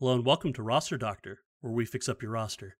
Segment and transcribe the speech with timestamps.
[0.00, 2.76] Hello and welcome to Roster Doctor, where we fix up your roster.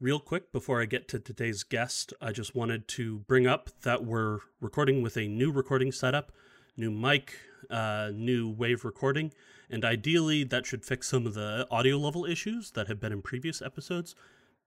[0.00, 4.04] Real quick, before I get to today's guest, I just wanted to bring up that
[4.04, 6.32] we're recording with a new recording setup,
[6.76, 7.38] new mic,
[7.70, 9.32] uh, new wave recording,
[9.70, 13.22] and ideally that should fix some of the audio level issues that have been in
[13.22, 14.16] previous episodes.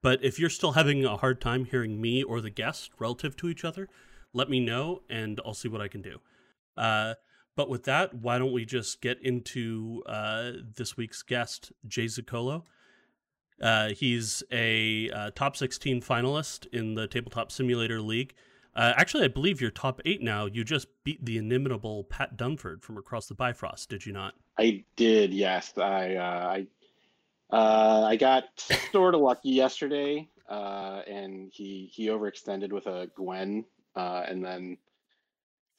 [0.02, 3.50] But if you're still having a hard time hearing me or the guest relative to
[3.50, 3.90] each other,
[4.31, 6.22] let me know and I'll see what I can do.
[6.78, 7.16] Uh,
[7.58, 12.64] but with that, why don't we just get into uh, this week's guest, Jay Zuccollo?
[13.60, 18.36] Uh, he's a uh, top 16 finalist in the Tabletop Simulator League.
[18.76, 20.46] Uh, actually, I believe you're top eight now.
[20.46, 24.36] You just beat the inimitable Pat Dunford from across the Bifrost, did you not?
[24.60, 25.76] I did, yes.
[25.80, 26.64] I uh,
[27.52, 28.44] I uh, I got
[28.92, 33.66] sort of lucky yesterday, and he he overextended with a Gwen,
[33.96, 34.78] and then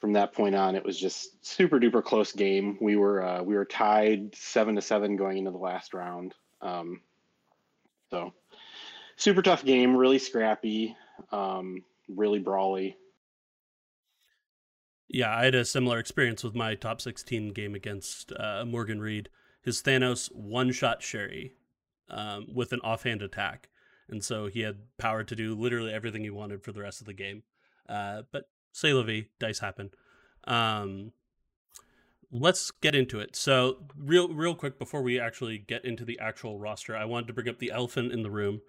[0.01, 2.79] from that point on, it was just super duper close game.
[2.81, 6.35] We were uh, we were tied seven to seven going into the last round.
[6.61, 7.01] Um,
[8.11, 8.33] so
[9.17, 10.97] super tough game, really scrappy,
[11.33, 12.97] um, really brawly.
[15.09, 19.31] Yeah, I had a similar experience with my top 16 game against uh, Morgan Reed.
[19.63, 21.55] His Thanos one shot Sherry
[22.11, 23.71] um, with an offhand attack.
[24.11, 27.07] And so he had power to do literally everything he wanted for the rest of
[27.07, 27.43] the game.
[27.89, 29.05] Uh, but say la
[29.39, 29.91] dice happen.
[30.45, 31.13] Um,
[32.31, 33.37] let's get into it.
[33.37, 37.33] So, real real quick before we actually get into the actual roster, I wanted to
[37.33, 38.61] bring up the elephant in the room,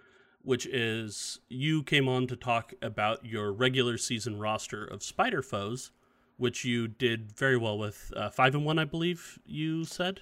[0.42, 5.92] which is you came on to talk about your regular season roster of Spider Foes,
[6.38, 10.22] which you did very well with uh, five and one, I believe you said.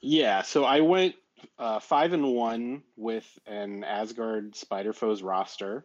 [0.00, 1.16] Yeah, so I went
[1.58, 5.84] uh, five and one with an Asgard Spider Foes roster.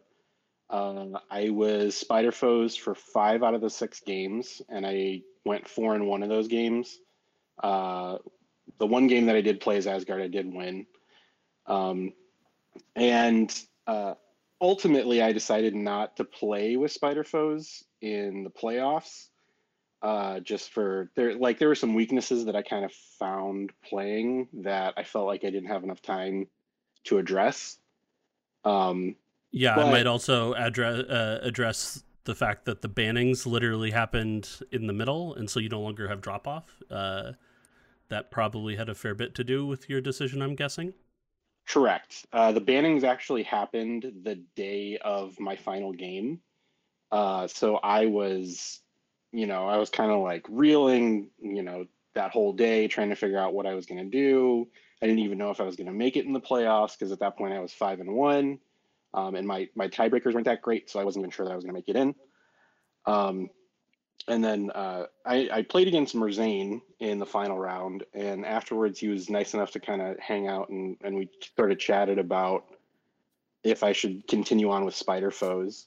[0.72, 5.68] Uh, I was Spider Foes for five out of the six games, and I went
[5.68, 6.98] four and one of those games.
[7.62, 8.16] Uh,
[8.78, 10.86] the one game that I did play as Asgard, I did win.
[11.66, 12.14] Um,
[12.96, 13.54] and
[13.86, 14.14] uh,
[14.62, 19.28] ultimately, I decided not to play with Spider Foes in the playoffs.
[20.00, 24.48] Uh, just for there, like there were some weaknesses that I kind of found playing
[24.62, 26.48] that I felt like I didn't have enough time
[27.04, 27.78] to address.
[28.64, 29.16] Um,
[29.52, 34.48] yeah, but, I might also address uh, address the fact that the bannings literally happened
[34.72, 36.82] in the middle, and so you no longer have drop off.
[36.90, 37.32] Uh,
[38.08, 40.92] that probably had a fair bit to do with your decision, I'm guessing.
[41.66, 42.26] Correct.
[42.32, 46.40] Uh, the bannings actually happened the day of my final game.
[47.10, 48.80] Uh, so I was,
[49.32, 53.16] you know, I was kind of like reeling, you know, that whole day, trying to
[53.16, 54.68] figure out what I was going to do.
[55.00, 57.12] I didn't even know if I was going to make it in the playoffs because
[57.12, 58.58] at that point I was five and one.
[59.14, 61.56] Um, and my my tiebreakers weren't that great, so I wasn't even sure that I
[61.56, 62.14] was going to make it in.
[63.04, 63.50] Um,
[64.28, 69.08] and then uh, I, I, played against Merzane in the final round, and afterwards he
[69.08, 72.64] was nice enough to kind of hang out and, and we sort of chatted about
[73.64, 75.86] if I should continue on with Spider Foes.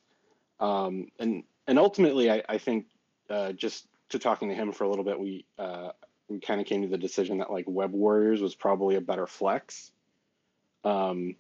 [0.60, 2.88] Um, and and ultimately, I, I think
[3.30, 5.90] uh, just to talking to him for a little bit, we uh,
[6.28, 9.28] we kind of came to the decision that like Web Warriors was probably a better
[9.28, 9.92] flex.
[10.84, 11.36] Um,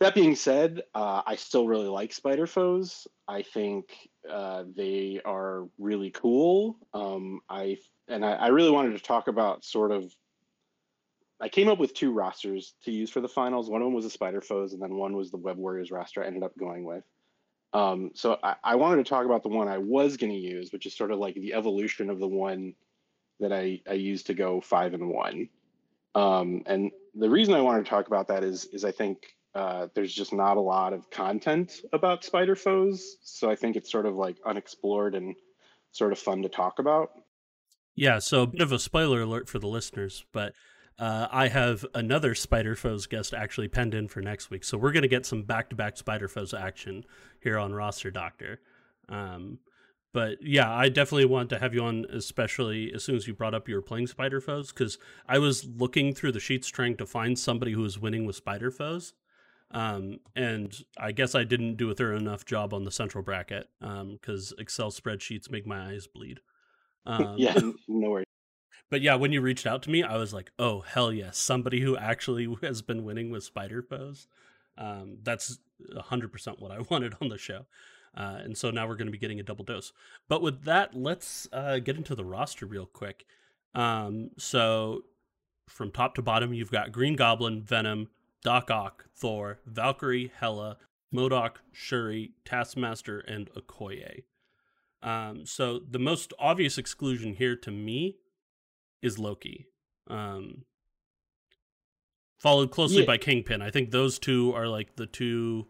[0.00, 3.06] that being said, uh, I still really like Spider Foes.
[3.26, 6.76] I think uh, they are really cool.
[6.92, 10.14] Um, I and I, I, really wanted to talk about sort of.
[11.40, 13.70] I came up with two rosters to use for the finals.
[13.70, 16.22] One of them was the Spider Foes, and then one was the Web Warriors roster.
[16.22, 17.04] I ended up going with.
[17.72, 20.72] Um, so I, I, wanted to talk about the one I was going to use,
[20.72, 22.74] which is sort of like the evolution of the one
[23.40, 25.48] that I, I used to go five and one.
[26.14, 29.88] Um, and the reason I wanted to talk about that is is I think uh,
[29.94, 33.16] there's just not a lot of content about spider foes.
[33.22, 35.34] So i think it's sort of like unexplored and
[35.92, 37.10] sort of fun to talk about.
[37.94, 40.52] Yeah so a bit of a spoiler alert for the listeners but
[40.98, 44.64] uh, i have another spider foes guest actually penned in for next week.
[44.64, 47.04] So we're going to get some back-to-back spider foes action
[47.40, 48.60] here on roster doctor.
[49.08, 49.58] Um,
[50.16, 53.52] but yeah, I definitely want to have you on, especially as soon as you brought
[53.52, 54.96] up you were playing Spider Foes, because
[55.28, 58.70] I was looking through the sheets trying to find somebody who was winning with Spider
[58.70, 59.12] Foes,
[59.70, 63.68] um, and I guess I didn't do a thorough enough job on the central bracket
[63.80, 66.40] Um, because um, Excel spreadsheets make my eyes bleed.
[67.08, 67.54] Um, yeah,
[67.86, 68.26] no worries.
[68.90, 71.80] But yeah, when you reached out to me, I was like, oh, hell yes, somebody
[71.80, 74.26] who actually has been winning with Spider Foes.
[74.76, 75.58] Um, that's
[75.94, 77.66] 100% what I wanted on the show.
[78.16, 79.92] Uh, and so now we're going to be getting a double dose.
[80.28, 83.24] But with that, let's uh, get into the roster real quick.
[83.74, 85.02] Um, so
[85.68, 88.08] from top to bottom, you've got Green Goblin, Venom,
[88.42, 90.76] Doc Ock, Thor, Valkyrie, Hela,
[91.12, 94.24] MODOK, Shuri, Taskmaster, and Okoye.
[95.02, 98.16] Um, so the most obvious exclusion here to me
[99.02, 99.68] is Loki.
[100.08, 100.64] Um,
[102.40, 103.06] followed closely Yeah.
[103.06, 103.62] by Kingpin.
[103.62, 105.66] I think those two are like the two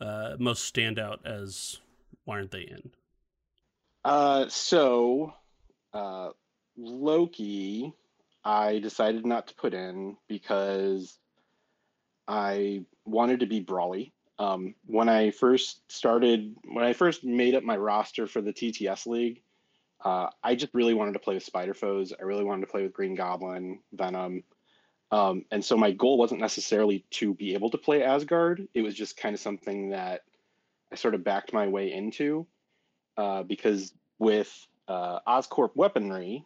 [0.00, 1.78] uh, most stand out as
[2.24, 2.90] why aren't they in?
[4.04, 5.32] Uh, so,
[5.92, 6.30] uh,
[6.76, 7.92] Loki,
[8.44, 11.18] I decided not to put in because
[12.26, 14.12] I wanted to be brawly.
[14.38, 19.06] Um, when I first started, when I first made up my roster for the TTS
[19.06, 19.42] League,
[20.04, 22.12] uh, I just really wanted to play with Spider Foes.
[22.18, 24.42] I really wanted to play with Green Goblin, Venom.
[25.10, 28.66] Um, and so my goal wasn't necessarily to be able to play Asgard.
[28.74, 30.22] It was just kind of something that
[30.92, 32.46] I sort of backed my way into
[33.16, 34.52] uh, because with
[34.88, 36.44] uh, Oscorp weaponry,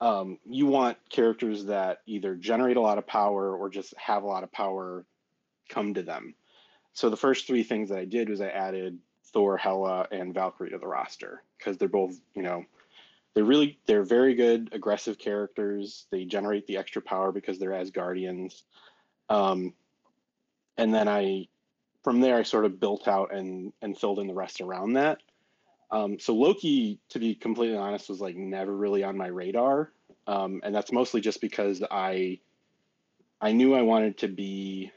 [0.00, 4.26] um, you want characters that either generate a lot of power or just have a
[4.26, 5.04] lot of power
[5.68, 6.34] come to them.
[6.92, 8.98] So the first three things that I did was I added
[9.32, 12.64] Thor, Hela, and Valkyrie to the roster because they're both, you know,
[13.34, 16.06] they're really they're very good aggressive characters.
[16.10, 18.62] They generate the extra power because they're Asgardians.
[19.28, 19.74] Um,
[20.76, 21.48] and then I,
[22.02, 25.20] from there, I sort of built out and and filled in the rest around that.
[25.90, 29.90] Um, so Loki, to be completely honest, was like never really on my radar,
[30.26, 32.40] um, and that's mostly just because I,
[33.40, 34.92] I knew I wanted to be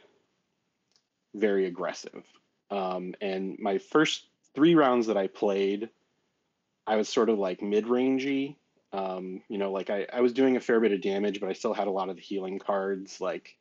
[1.34, 2.24] very aggressive.
[2.70, 5.90] Um, and my first three rounds that I played,
[6.86, 8.58] I was sort of like mid-rangey.
[8.94, 11.54] Um, you know, like I, I was doing a fair bit of damage, but I
[11.54, 13.56] still had a lot of the healing cards, like,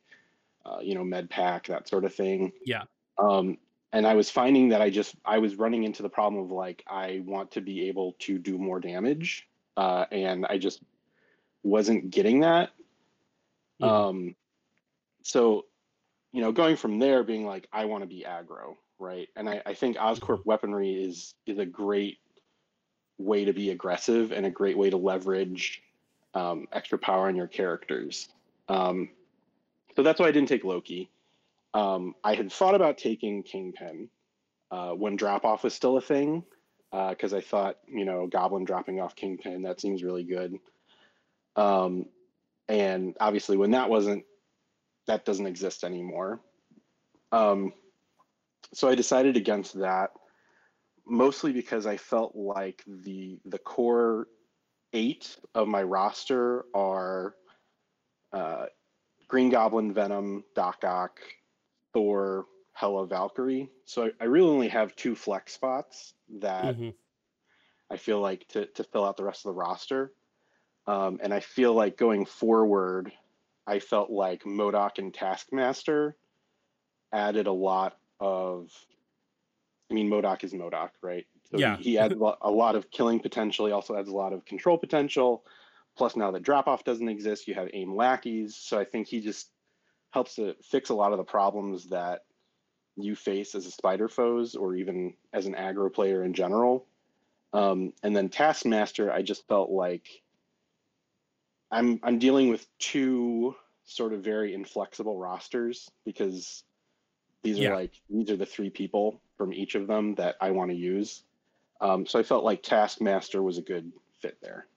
[0.65, 2.51] uh, you know, med pack, that sort of thing.
[2.65, 2.83] Yeah.
[3.17, 3.57] Um,
[3.93, 6.83] and I was finding that I just I was running into the problem of like
[6.87, 9.47] I want to be able to do more damage,
[9.77, 10.81] uh, and I just
[11.63, 12.71] wasn't getting that.
[13.81, 13.87] Mhm.
[13.87, 14.35] Um,
[15.23, 15.65] so,
[16.31, 19.29] you know, going from there, being like I want to be aggro, right?
[19.35, 22.19] And I, I think Oscorp weaponry is is a great
[23.17, 25.83] way to be aggressive and a great way to leverage
[26.33, 28.29] um, extra power on your characters.
[28.67, 29.09] Um,
[29.95, 31.09] so that's why I didn't take Loki.
[31.73, 34.09] Um, I had thought about taking Kingpin
[34.71, 36.43] uh, when drop off was still a thing,
[36.91, 40.57] because I thought, you know, Goblin dropping off Kingpin, that seems really good.
[41.55, 42.05] Um,
[42.67, 44.25] and obviously, when that wasn't,
[45.07, 46.41] that doesn't exist anymore.
[47.31, 47.73] Um,
[48.73, 50.11] so I decided against that,
[51.05, 54.27] mostly because I felt like the the core
[54.93, 57.35] eight of my roster are
[58.33, 58.65] uh,
[59.27, 61.19] Green Goblin, Venom, Doc Ock,
[61.93, 63.69] Thor, Hela, Valkyrie.
[63.85, 66.95] So I, I really only have two flex spots that Mhm.
[67.89, 70.13] I feel like to to fill out the rest of the roster.
[70.87, 73.13] Um, and I feel like going forward,
[73.67, 76.17] I felt like MODOK and Taskmaster
[77.13, 78.71] added a lot of.
[79.89, 81.27] I mean, MODOK is MODOK, right?
[81.43, 81.77] So Yeah.
[81.77, 83.65] he, he adds a lot, a lot of killing potential.
[83.65, 85.45] He also adds a lot of control potential.
[85.97, 88.55] Plus, now that drop off doesn't exist, you have aim lackeys.
[88.55, 89.51] So I think he just
[90.11, 92.23] helps to fix a lot of the problems that
[92.97, 96.85] you face as a spider foes or even as an aggro player in general.
[97.53, 100.07] Um, and then Taskmaster, I just felt like
[101.71, 103.55] I'm I'm dealing with two
[103.85, 106.63] sort of very inflexible rosters because
[107.43, 107.69] these Yeah.
[107.69, 110.77] are like these are the three people from each of them that I want to
[110.77, 111.23] use.
[111.79, 113.91] Um, so I felt like Taskmaster was a good
[114.21, 114.67] fit there.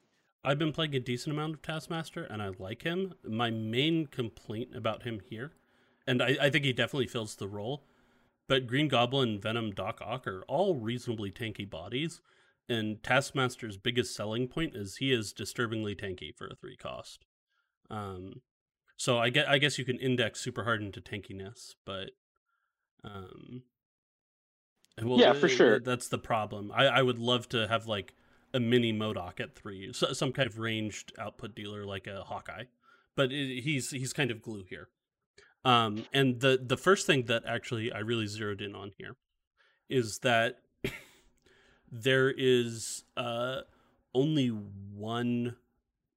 [0.45, 3.15] I've been playing a decent amount of Taskmaster, and I like him.
[3.27, 5.53] My main complaint about him here,
[6.07, 7.85] and I, I think he definitely fills the role,
[8.47, 12.21] but Green Goblin, Venom, Doc Ock are all reasonably tanky bodies,
[12.69, 17.25] and Taskmaster's biggest selling point is he is disturbingly tanky for a three cost.
[17.91, 18.43] Um,
[18.97, 22.11] so I get I guess you can index super hard into tankiness, but
[23.03, 23.63] um,
[25.03, 25.81] well, Yeah, for sure.
[25.81, 26.73] That's the problem.
[26.75, 28.15] I, I would love to have like
[28.55, 32.65] a mini MODOK at three, so, some kind of ranged output dealer like a Hawkeye,
[33.17, 34.89] but it, he's he's kind of glue here.
[35.65, 39.17] Um, and the the first thing that actually I really zeroed in on here
[39.91, 40.61] is that
[41.91, 43.63] there is uh,
[44.15, 45.57] only one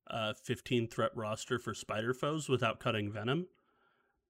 [0.09, 3.47] uh, 15 threat roster for Spider Foes without cutting Venom,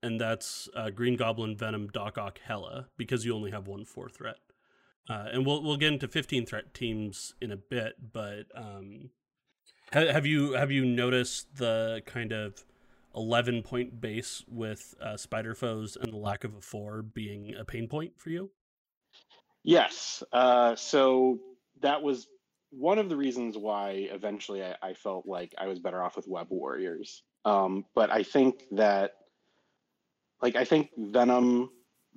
[0.02, 4.08] and that's uh, Green Goblin, Venom, Doc Ock, Hela, because you only have one four
[4.08, 4.38] threat.
[5.10, 9.10] Uh, and we'll we'll get into 15 threat teams in a bit, but um,
[9.94, 12.66] ha- have you have you noticed the kind of
[13.16, 17.64] 11 point base with uh, Spider Foes and the lack of a four being a
[17.64, 18.52] pain point for you?
[19.64, 20.24] Yes.
[20.32, 21.40] Uh, so
[21.82, 22.28] that was
[22.70, 26.28] one of the reasons why eventually I, I felt like I was better off with
[26.28, 27.24] Web Warriors.
[27.46, 29.14] Um, but I think that,
[30.42, 31.70] like, I think Venom,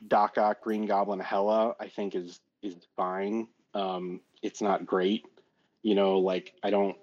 [0.09, 3.49] Doc Ock, Green Goblin, Hela, I think is is fine.
[3.75, 5.25] Um, it's not great.
[5.83, 6.97] You know, like I don't.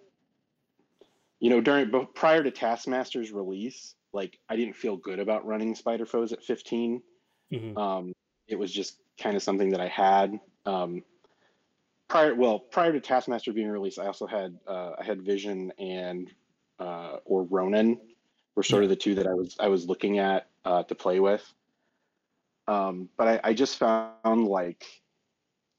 [1.39, 5.75] You know, during but prior to Taskmaster's release, like I didn't feel good about running
[5.75, 7.01] Spider Foes at 15.
[7.51, 7.77] Mhm.
[7.77, 8.13] Um,
[8.47, 10.39] it was just kind of something that I had.
[10.65, 11.03] Um,
[12.07, 16.31] prior, well, prior to Taskmaster being released, I also had uh, I had Vision and
[16.79, 17.99] uh, or Ronin
[18.55, 21.19] were sort of the two that I was I was looking at uh, to play
[21.19, 21.43] with.
[22.67, 24.85] Um, but I, I just found like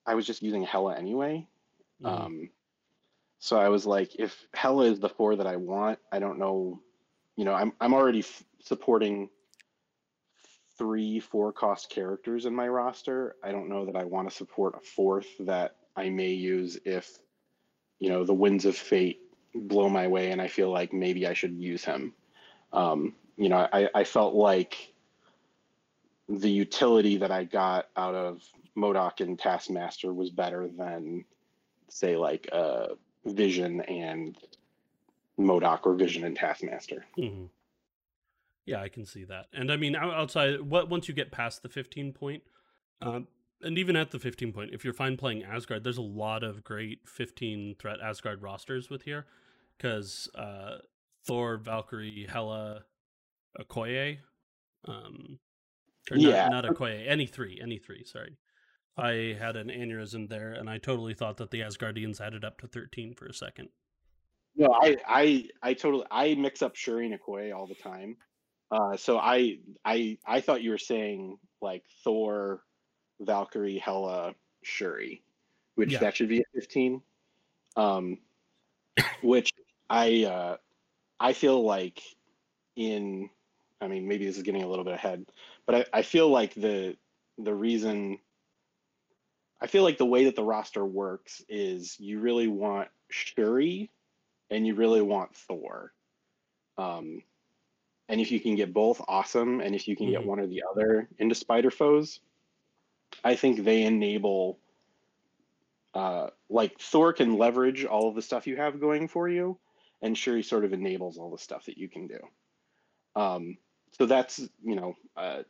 [0.08, 1.46] I was just using Hela anyway.
[2.02, 2.08] Mhm.
[2.08, 2.50] Um,
[3.38, 6.80] so I was like, if Hela is the four that I want, I don't know.
[7.36, 9.28] You know, I'm I'm already f- supporting
[10.78, 13.36] three four cost characters in my roster.
[13.42, 17.18] I don't know that I want to support a fourth that I may use if
[18.00, 19.20] you know the winds of fate
[19.54, 22.14] blow my way and I feel like maybe I should use him.
[22.72, 24.92] Um, you know, I, I felt like
[26.28, 28.42] the utility that I got out of
[28.78, 31.24] MODOK and Taskmaster was better than
[31.88, 32.88] say like uh
[33.26, 34.36] Vision and
[35.38, 37.04] MODOK or Vision and Taskmaster.
[37.16, 37.46] hmm
[38.66, 39.46] Yeah, I can see that.
[39.52, 42.42] And I mean, outside, what once you get past the 15 point,
[43.02, 43.26] um,
[43.62, 46.62] and even at the 15 point, if you're fine playing Asgard, there's a lot of
[46.64, 49.26] great 15 threat Asgard rosters with here,
[49.76, 50.78] because uh,
[51.26, 52.82] Thor, Valkyrie, Hela,
[53.60, 54.18] Okoye,
[54.86, 55.38] um,
[56.10, 56.48] or Yeah.
[56.48, 58.04] not, not Okoye, any three, any three.
[58.04, 58.36] Sorry,
[58.98, 62.66] I had an aneurysm there, and I totally thought that the Asgardians added up to
[62.66, 63.68] 13 for a second.
[64.56, 68.16] No, I I I totally I mix up Shuri and Okoye all the time.
[68.70, 72.64] Uh, so I I I thought you were saying like Thor,
[73.20, 75.22] Valkyrie, Hela, Shuri,
[75.76, 76.00] which Yeah.
[76.00, 77.02] that should be a fifteen.
[77.76, 78.18] Um,
[79.22, 79.52] which
[79.88, 80.56] I uh,
[81.20, 82.02] I feel like
[82.74, 83.30] in
[83.80, 85.24] I mean maybe this is getting a little bit ahead,
[85.66, 86.96] but I, I feel like the
[87.38, 88.18] the reason
[89.60, 93.90] I feel like the way that the roster works is you really want Shuri
[94.50, 95.92] and you really want Thor.
[96.76, 97.22] Um,
[98.08, 99.60] and if you can get both, awesome.
[99.60, 100.26] And if you can get Mhm.
[100.26, 102.20] one or the other into Spider Foes,
[103.24, 104.58] I think they enable.
[105.94, 109.58] Uh, like Thor can leverage all of the stuff you have going for you,
[110.00, 112.20] and Shuri sort of enables all the stuff that you can do.
[113.16, 113.58] Um,
[113.92, 115.42] so that's you know uh,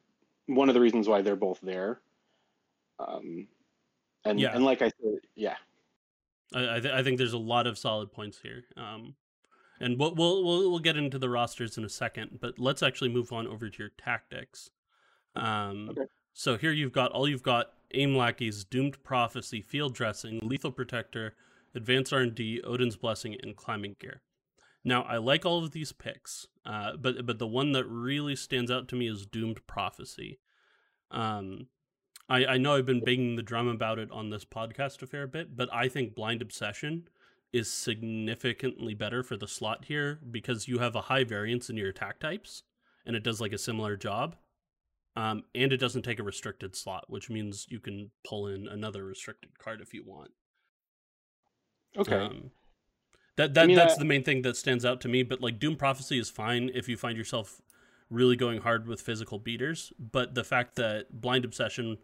[0.47, 2.00] one of the reasons why they're both there.
[2.99, 3.49] Um,
[4.28, 4.54] and Yeah.
[4.54, 5.56] and like I said, yeah,
[6.54, 8.64] I I, th- I think there's a lot of solid points here.
[8.76, 9.14] Um,
[9.80, 13.11] and we'll, we'll we'll we'll get into the rosters in a second, but let's actually
[13.11, 14.70] move on over to your tactics.
[15.37, 16.06] Um, Okay.
[16.32, 21.37] so here you've got all you've got: aim lackeys, doomed prophecy, field dressing, lethal protector,
[21.75, 24.23] advanced R and D, Odin's blessing, and climbing gear.
[24.85, 28.70] Now I like all of these picks, uh, but but the one that really stands
[28.70, 30.40] out to me is doomed prophecy.
[31.11, 31.68] Um,
[32.28, 35.26] I, I know I've been banging the drum about it on this podcast a fair
[35.26, 37.08] bit, but I think Blind Obsession
[37.52, 41.88] is significantly better for the slot here because you have a high variance in your
[41.88, 42.64] attack types
[43.06, 44.37] and it does like a similar job.
[45.16, 49.04] Um, and it doesn't take a restricted slot, which means you can pull in another
[49.04, 50.30] restricted card if you want.
[51.97, 52.16] okay.
[52.16, 52.50] Um,
[53.37, 55.23] that that mean, that's I- the main thing that stands out to me.
[55.23, 57.61] But like Doom Prophecy is fine if you find yourself
[58.11, 59.92] really going hard with physical beaters.
[59.99, 61.99] But the fact that Blind Obsession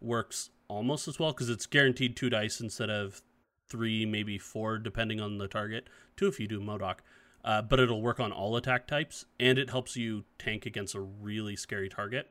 [0.00, 3.22] works almost as well because it's guaranteed two dice instead of
[3.68, 5.88] three, maybe four, depending on the target.
[6.16, 6.98] Two if you do MODOK.
[7.44, 11.00] Uh, but it'll work on all attack types, and it helps you tank against a
[11.00, 12.30] really scary target.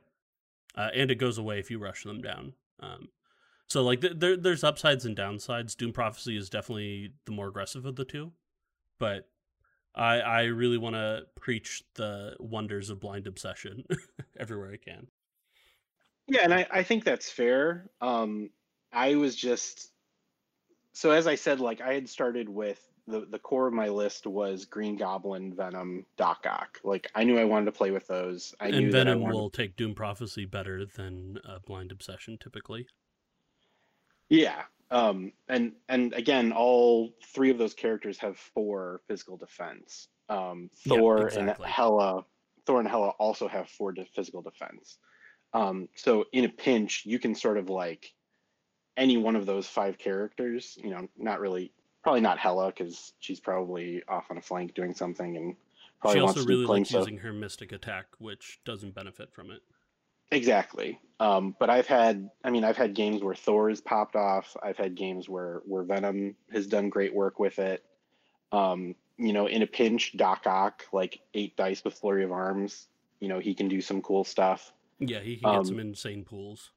[0.75, 2.53] Uh, and it goes away if you rush them down.
[2.79, 3.09] Um,
[3.67, 5.75] so like th- there, there's upsides and downsides.
[5.75, 8.31] Doom Prophecy is definitely the more aggressive of the two,
[8.99, 9.27] but
[9.95, 13.85] I I really want to preach the wonders of blind obsession
[14.39, 15.07] everywhere I can.
[16.27, 17.89] Yeah, and I, I think that's fair.
[18.01, 18.49] Um,
[18.91, 19.91] I was just
[20.93, 24.27] so as I said, like I had started with the the core of my list
[24.27, 26.79] was Green Goblin, Venom, Doc Ock.
[26.83, 28.53] Like I knew I wanted to play with those.
[28.59, 29.35] I knew and Venom wanted.
[29.35, 32.87] will take Doom Prophecy better than uh, Blind Obsession typically.
[34.29, 34.63] Yeah.
[34.89, 40.07] Um, and and again, all three of those characters have four physical defense.
[40.29, 41.65] Um, Yeah, Thor exactly.
[41.65, 42.25] and Hela,
[42.65, 44.97] Thor and Hela also have four de- physical defense.
[45.53, 48.13] Um, so in a pinch, you can sort of like
[48.95, 50.77] any one of those five characters.
[50.81, 51.71] You know, not really,
[52.03, 55.55] probably not Hela because she's probably off on a flank doing something and
[56.01, 57.01] probably she wants also to be really playing likes stuff.
[57.01, 59.61] using her Mystic attack, which doesn't benefit from it.
[60.31, 60.99] Exactly.
[61.19, 64.55] Um, but I've had, I mean, I've had games where Thor has popped off.
[64.61, 67.83] I've had games where where Venom has done great work with it.
[68.51, 72.87] Um, you know, in a pinch, Doc Ock, like eight dice with flurry of arms.
[73.19, 74.71] You know, he can do some cool stuff.
[74.99, 76.71] Yeah, he can get Um, some insane pools.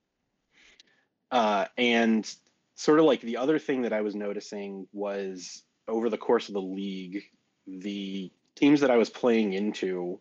[1.30, 2.32] Uh, and
[2.74, 6.54] sort of like the other thing that I was noticing was over the course of
[6.54, 7.22] the league,
[7.66, 10.20] the teams that I was playing into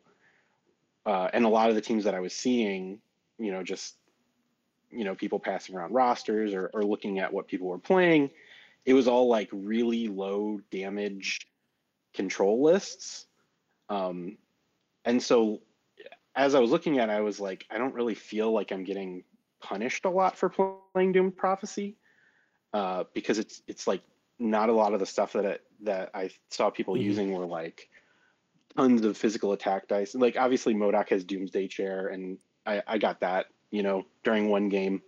[1.05, 2.99] uh, and a lot of the teams that I was seeing,
[3.37, 3.95] you know, just
[4.91, 8.29] you know people passing around rosters or, or looking at what people were playing,
[8.85, 11.47] it was all like really low damage
[12.13, 13.25] control lists.
[13.89, 14.37] Um,
[15.05, 15.61] and so
[16.35, 18.83] as I was looking at it, I was like, I don't really feel like I'm
[18.83, 19.23] getting
[19.61, 20.49] punished a lot for
[20.93, 21.97] playing Doom Prophecy
[22.73, 24.01] uh, because it's it's like
[24.37, 27.03] not a lot of the stuff that it, that I saw people mm-hmm.
[27.03, 27.89] using were like
[28.77, 30.15] tons of physical attack dice.
[30.15, 34.69] Like obviously MODOK has Doomsday Chair, and I, I got that you know during one
[34.69, 35.01] game.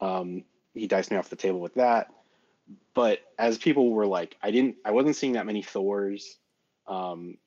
[0.00, 0.44] Um,
[0.74, 2.08] he diced me off the table with that.
[2.94, 6.36] But as people were like, I didn't, I wasn't seeing that many Thors.
[6.86, 7.38] Um,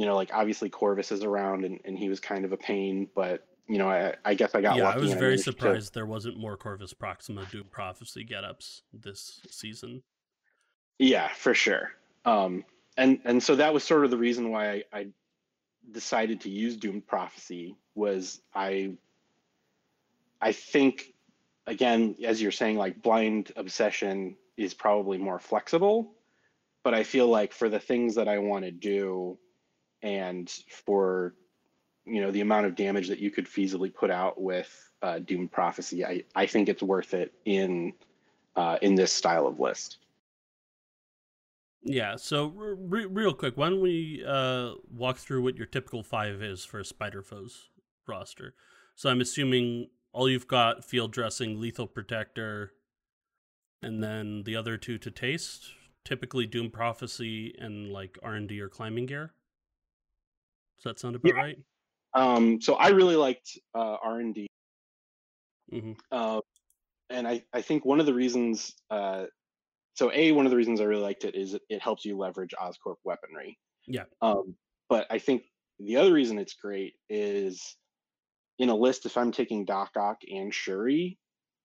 [0.00, 3.06] you know, like obviously Corvus is around, and, and he was kind of a pain,
[3.14, 4.88] but you know, I, I guess I got yeah.
[4.88, 5.92] I was very surprised to...
[5.92, 10.02] there wasn't more Corvus Proxima Doom Prophecy get-ups this season.
[10.98, 11.90] Yeah, for sure.
[12.24, 12.64] Um,
[12.96, 15.06] and and so that was sort of the reason why I, I
[15.92, 18.94] decided to use Doom Prophecy was I
[20.40, 21.12] I think
[21.66, 26.14] again, as you're saying, like blind obsession is probably more flexible,
[26.84, 29.36] but I feel like for the things that I want to do
[30.02, 30.50] and
[30.84, 31.34] for
[32.04, 35.48] you know the amount of damage that you could feasibly put out with uh, Doom
[35.48, 37.92] Prophecy, I, I think it's worth it in
[38.56, 39.98] uh, in this style of list.
[41.82, 42.16] Yeah.
[42.16, 46.64] So re- real quick, why don't we uh, walk through what your typical five is
[46.64, 47.70] for a Spider Foes
[48.06, 48.54] roster?
[48.94, 52.72] So I'm assuming all you've got field dressing, lethal protector,
[53.82, 55.70] and then the other two to taste.
[56.04, 59.32] Typically, Doom Prophecy and like R and D or climbing gear.
[60.82, 61.40] Does that sound about yeah.
[61.40, 61.58] right?
[62.14, 64.46] Um, so I really liked uh, R and D,
[65.72, 65.92] mm-hmm.
[66.10, 66.40] uh,
[67.08, 68.74] and I I think one of the reasons.
[68.90, 69.26] Uh,
[69.94, 72.16] so a one of the reasons I really liked it is it, it helps you
[72.16, 73.58] leverage Oscorp weaponry.
[73.86, 74.04] Yeah.
[74.22, 74.54] Um,
[74.88, 75.42] but I think
[75.78, 77.76] the other reason it's great is
[78.58, 81.18] in a list, if I'm taking Doc Ock and Shuri,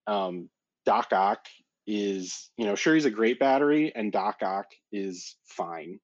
[0.07, 0.49] um,
[0.85, 1.45] Doc Ock
[1.85, 5.99] is, you know, Shuri's a great battery and Doc Ock is fine.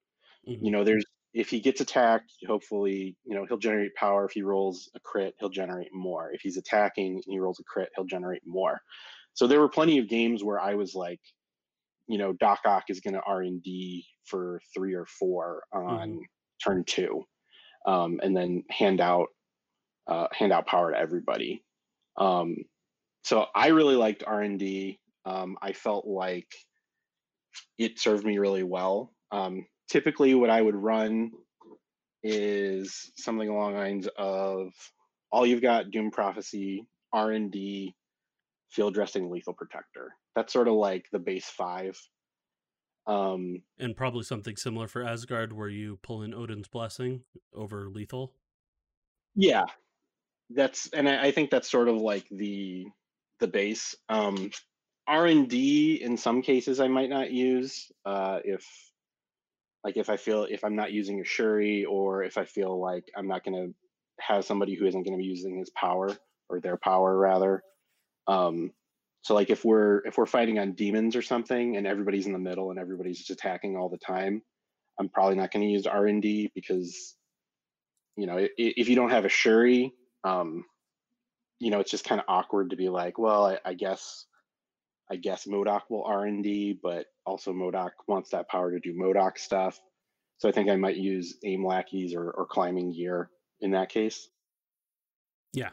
[0.47, 0.65] Mm-hmm.
[0.65, 4.25] You know, there's, if he gets attacked, hopefully, you know, he'll generate power.
[4.25, 6.31] If he rolls a crit, he'll generate more.
[6.33, 8.81] If he's attacking and he rolls a crit, he'll generate more.
[9.33, 11.21] So there were plenty of games where I was like,
[12.07, 16.09] you know, Doc Ock is going to R and D for three or four on
[16.09, 16.19] mm-hmm.
[16.63, 17.23] turn two,
[17.85, 19.27] um, and then hand out
[20.07, 21.63] uh, hand out power to everybody.
[22.17, 22.57] Um,
[23.23, 24.99] so I really liked R and D.
[25.25, 26.47] Um, I felt like
[27.77, 29.13] it served me really well.
[29.31, 31.31] Um, typically, what I would run
[32.23, 34.69] is something along the lines of
[35.31, 37.93] all you've got Doom Prophecy, R and D,
[38.69, 40.13] field dressing, lethal protector.
[40.35, 41.99] That's sort of like the base five.
[43.05, 47.23] Um, and probably something similar for Asgard, where you pull in Odin's Blessing
[47.53, 48.33] over lethal.
[49.35, 49.65] Yeah,
[50.51, 52.85] that's and I, I think that's sort of like the
[53.41, 53.95] the base.
[54.07, 54.51] Um,
[55.07, 58.65] R and D in some cases I might not use uh, if
[59.83, 63.05] like if I feel if I'm not using a Shuri or if I feel like
[63.15, 63.73] I'm not going to
[64.19, 66.15] have somebody who isn't going to be using his power
[66.49, 67.63] or their power rather.
[68.27, 68.71] Um,
[69.23, 72.39] so like if we're if we're fighting on demons or something and everybody's in the
[72.39, 74.41] middle and everybody's just attacking all the time,
[74.99, 77.15] I'm probably not going to use R and D because
[78.15, 80.65] you know if, if you don't have a Shuri um,
[81.59, 84.25] you know, it's just kind of awkward to be like, well, I, I guess,
[85.11, 88.97] I guess MODOK will R and D, but also MODOK wants that power to do
[88.97, 89.77] MODOK stuff.
[90.37, 94.29] So I think I might use aim lackeys or, or climbing gear in that case.
[95.53, 95.71] Yeah.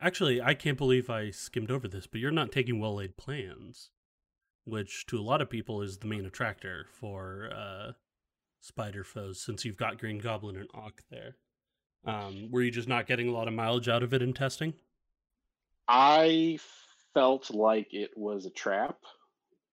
[0.00, 3.90] Actually, I can't believe I skimmed over this, but you're not taking well laid plans,
[4.64, 7.92] which to a lot of people is the main attractor for uh,
[8.60, 11.36] spider foes, since you've got Green Goblin and Ock there.
[12.04, 14.72] Um, were you just not getting a lot of mileage out of it in testing?
[15.86, 16.58] I
[17.14, 18.96] felt like it was a trap.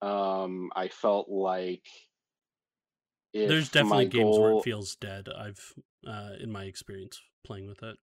[0.01, 1.85] Um, I felt like
[3.33, 4.41] there's definitely games goal...
[4.41, 5.27] where it feels dead.
[5.29, 5.73] I've,
[6.07, 7.97] uh, in my experience playing with it.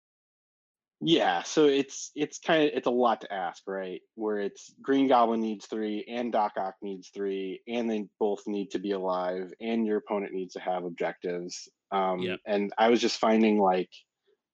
[1.04, 4.00] Yeah, so it's it's kind of it's a lot to ask, right?
[4.14, 8.70] Where it's Green Goblin needs three, and Doc Ock needs three, and they both need
[8.70, 11.68] to be alive, and your opponent needs to have objectives.
[11.90, 12.36] Um, yeah.
[12.46, 13.90] And I was just finding like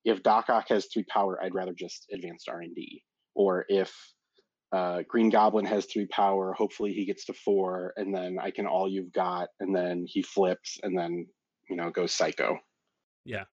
[0.07, 3.03] if Doc Ock has three power, I'd rather just advanced R and D.
[3.35, 3.95] Or if
[4.73, 8.67] uh, Green Goblin has three power, hopefully he gets to four, and then I can
[8.67, 11.27] all you've got, and then he flips, and then
[11.71, 12.59] you know goes psycho.
[13.25, 13.45] Yeah,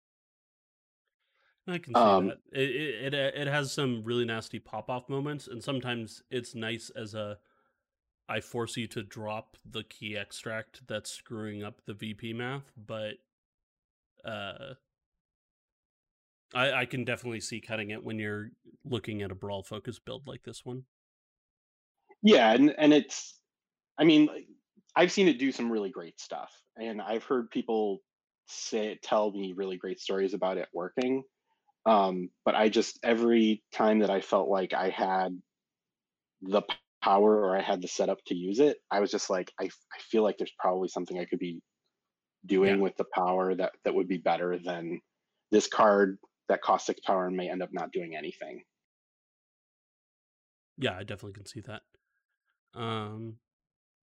[1.67, 2.37] I can see um, that.
[2.51, 7.13] It, it it has some really nasty pop off moments, and sometimes it's nice as
[7.13, 7.37] a
[8.27, 13.15] I force you to drop the key extract that's screwing up the VP math, but
[14.25, 14.73] uh
[16.53, 18.51] I, I can definitely see cutting it when you're
[18.83, 20.83] looking at a brawl focus build like this one.
[22.25, 23.37] Yeah, and and it's,
[23.99, 24.29] I mean,
[24.95, 27.99] I've seen it do some really great stuff, and I've heard people
[28.47, 31.23] say tell me really great stories about it working.
[31.85, 35.39] Um, but I just every time that I felt like I had
[36.41, 36.63] the
[37.03, 39.99] power or I had the setup to use it, I was just like, I, I
[39.99, 41.61] feel like there's probably something I could be
[42.43, 42.81] doing yeah.
[42.81, 44.99] with the power that that would be better than
[45.51, 46.17] this card
[46.49, 48.63] that costs six power and may end up not doing anything.
[50.79, 51.83] Yeah, I definitely can see that.
[52.75, 53.35] Um,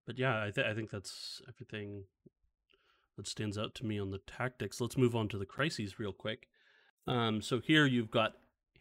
[0.06, 2.04] but yeah, I, th- I think that's everything
[3.16, 4.80] that stands out to me on the tactics.
[4.80, 6.48] Let's move on to the crises real quick.
[7.06, 8.32] Um, so here you've got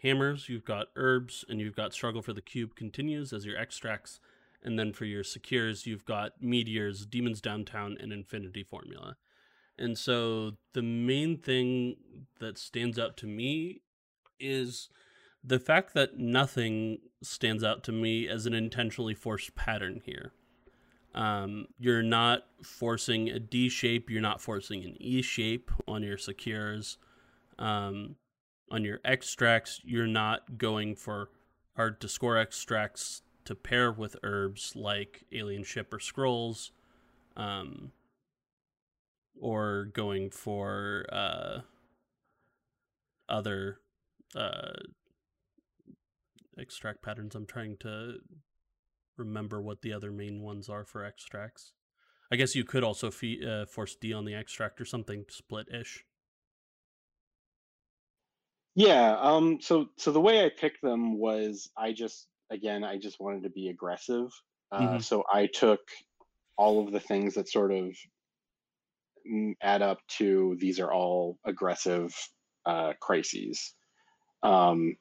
[0.02, 4.20] hammers, you've got herbs, and you've got struggle for the cube continues as your extracts.
[4.64, 9.18] And then for your secures, you've got meteors, demons downtown, and infinity formula.
[9.78, 11.96] And so the main thing
[12.40, 13.82] that stands out to me
[14.40, 14.90] is
[15.44, 20.34] the fact that nothing stands out to me as an intentionally forced pattern here.
[21.14, 26.18] Um, you're not forcing a D shape, you're not forcing an E shape on your
[26.18, 26.98] secures.
[27.60, 28.16] Um,
[28.70, 31.30] on your extracts, you're not going for
[31.76, 36.72] hard to score extracts to pair with herbs like Alien Ship or Scrolls.
[37.36, 37.92] Um,
[39.42, 41.62] or going for uh,
[43.28, 43.80] other
[44.36, 44.74] uh,
[46.58, 47.36] extract patterns.
[47.36, 48.16] I'm trying to
[49.18, 51.74] remember what the other main ones are for extracts.
[52.32, 56.06] I guess you could also fee- uh, force D on the extract or something split-ish.
[58.74, 59.18] Yeah.
[59.20, 59.60] Um.
[59.62, 63.50] So so the way I picked them was I just again I just wanted to
[63.50, 64.32] be aggressive.
[64.72, 65.00] Uh, mm-hmm.
[65.00, 65.82] So I took
[66.58, 67.94] all of the things that sort of
[69.62, 72.16] add up to these are all aggressive
[72.66, 73.74] uh, crises.
[74.42, 74.96] Um,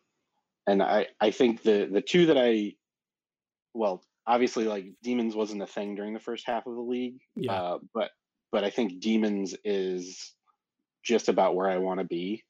[0.71, 2.75] and I, I think the the two that I,
[3.75, 7.53] well, obviously like demons wasn't a thing during the first half of the league, yeah.
[7.53, 8.11] Uh, but
[8.53, 10.33] but I think demons is
[11.03, 12.45] just about where I want to be.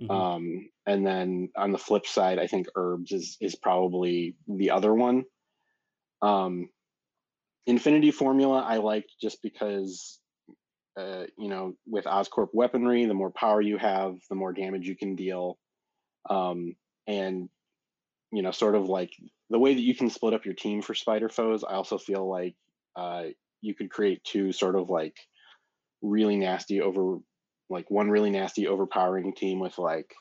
[0.00, 0.10] Mm-hmm.
[0.10, 4.94] Um, and then on the flip side, I think herbs is is probably the other
[4.94, 5.24] one.
[6.22, 6.68] Um,
[7.66, 10.20] Infinity Formula I liked just because
[10.96, 14.96] uh, you know, with Oscorp weaponry, the more power you have, the more damage you
[14.96, 15.56] can deal.
[16.28, 16.74] Um,
[17.08, 17.48] and,
[18.30, 19.10] you know, sort of like
[19.50, 22.28] the way that you can split up your team for spider foes, I also feel
[22.30, 22.54] like
[22.94, 23.24] uh,
[23.62, 25.16] you could create two sort of like
[26.02, 27.18] really nasty over,
[27.70, 30.14] like one really nasty overpowering team with like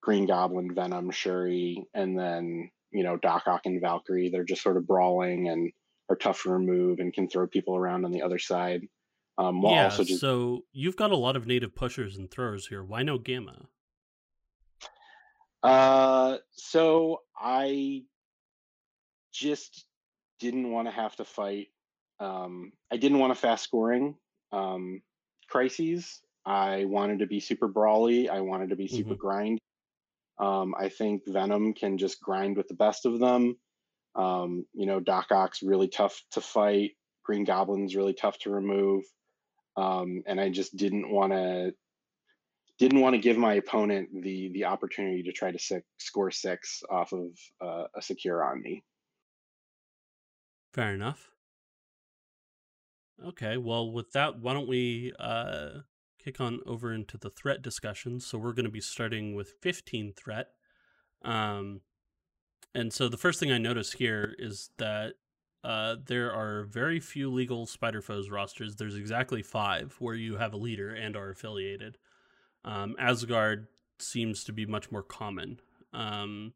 [0.00, 4.30] Green Goblin, Venom, Shuri, and then, you know, Doc Ock and Valkyrie.
[4.30, 5.72] They're just sort of brawling and
[6.08, 8.82] are tough to remove and can throw people around on the other side.
[9.36, 10.20] Um, yeah, just...
[10.20, 12.82] so you've got a lot of native pushers and throwers here.
[12.82, 13.66] Why no Gamma?
[15.62, 18.02] Uh, so I
[19.32, 19.84] just
[20.40, 21.68] didn't want to have to fight.
[22.20, 24.16] Um, I didn't want to fast scoring
[24.52, 25.02] um,
[25.48, 26.20] crises.
[26.46, 28.28] I wanted to be super brawly.
[28.28, 29.20] I wanted to be super mm-hmm.
[29.20, 29.58] grind.
[30.38, 33.56] Um, I think Venom can just grind with the best of them.
[34.14, 36.92] Um, you know, Doc Ock's really tough to fight.
[37.24, 39.04] Green Goblin's really tough to remove
[39.78, 41.72] um, and I just didn't want to
[42.78, 46.82] didn't want to give my opponent the the opportunity to try to six, score six
[46.90, 47.28] off of
[47.60, 48.82] uh, a secure on me.
[50.72, 51.30] Fair enough.
[53.24, 55.80] Okay, well, with that, why don't we uh,
[56.22, 58.20] kick on over into the threat discussion?
[58.20, 60.50] So we're going to be starting with 15 threat.
[61.22, 61.80] Um,
[62.76, 65.14] and so the first thing I notice here is that
[65.64, 68.76] uh, there are very few legal Spider Foes rosters.
[68.76, 71.98] There's exactly five where you have a leader and are affiliated.
[72.64, 73.68] Um, Asgard
[73.98, 75.60] seems to be much more common.
[75.92, 76.52] Um,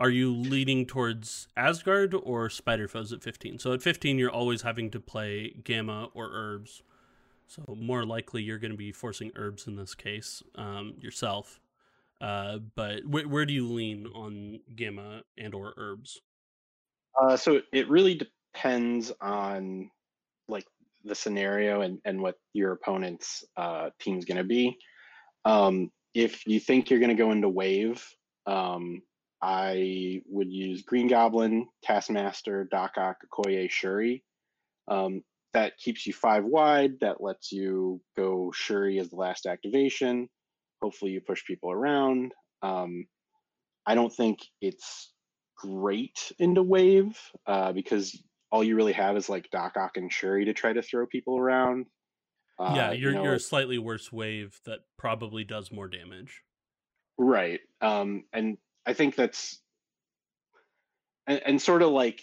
[0.00, 3.58] are you leaning towards Asgard or Spider Foes at 15?
[3.58, 6.82] So at 15, you're always having to play Gamma or Herbs.
[7.46, 11.60] So more likely you're going to be forcing Herbs in this case um, yourself.
[12.20, 16.20] Uh, but wh- where do you lean on Gamma and or Herbs?
[17.20, 18.14] Uh, so it really
[18.54, 19.90] depends on
[20.48, 20.66] like
[21.04, 24.76] the scenario and, and what your opponent's uh, team's going to be.
[25.44, 28.04] Um, if you think you're going to go into wave,
[28.46, 29.02] um,
[29.42, 34.24] I would use Green Goblin, Taskmaster, Doc Ock, Okoye, Shuri.
[34.88, 37.00] Um, that keeps you five wide.
[37.00, 40.28] That lets you go Shuri as the last activation.
[40.82, 42.32] Hopefully, you push people around.
[42.62, 43.06] Um,
[43.86, 45.12] I don't think it's
[45.56, 48.18] great into wave uh, because
[48.54, 51.36] all you really have is like Doc Ock and Shuri to try to throw people
[51.36, 51.86] around.
[52.56, 56.40] Uh, yeah, you're you know, you're a slightly worse wave that probably does more damage.
[57.18, 57.58] Right.
[57.80, 59.60] Um, and I think that's
[61.26, 62.20] and, and sort of like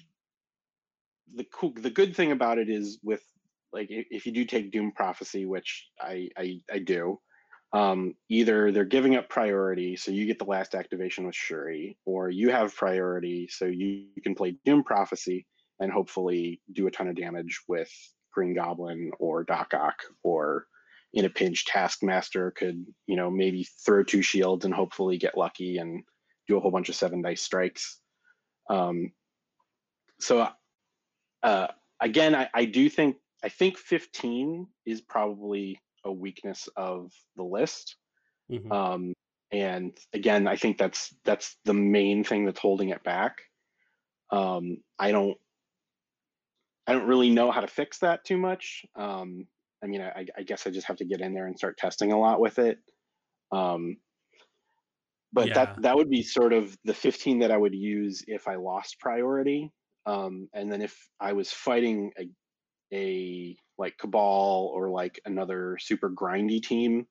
[1.36, 3.24] the cool the good thing about it is with
[3.74, 7.20] like if you do take Doom Prophecy, which I I, I do,
[7.74, 12.30] um, either they're giving up priority, so you get the last activation with Shuri, or
[12.30, 15.46] you have priority, so you, you can play Doom Prophecy
[15.82, 17.92] and hopefully do a ton of damage with
[18.34, 20.68] Green Goblin or Doc Ock, or
[21.14, 25.78] in a pinch, Taskmaster could you know maybe throw two shields and hopefully get lucky
[25.78, 26.04] and
[26.48, 28.00] do a whole bunch of seven dice strikes.
[28.70, 29.12] Um,
[30.20, 30.48] so
[31.44, 31.68] uh,
[32.00, 37.96] again, I, I do think I think 15 is probably a weakness of the list.
[38.52, 38.72] Mm-hmm.
[38.72, 39.14] Um,
[39.52, 43.38] and again, I think that's that's the main thing that's holding it back.
[44.32, 45.38] Um, I don't
[46.92, 48.86] I don't really know how to fix that too much.
[48.98, 49.48] Um,
[49.82, 52.12] I mean, I, I, guess I just have to get in there and start testing
[52.12, 52.80] a lot with it.
[53.54, 53.96] Um,
[55.32, 55.54] but yeah.
[55.54, 59.00] that that would be sort of the 15 that I would use if I lost
[59.00, 59.72] priority.
[60.06, 62.28] Um, and then if I was fighting a,
[62.94, 67.08] a like Cabal or like another super grindy team,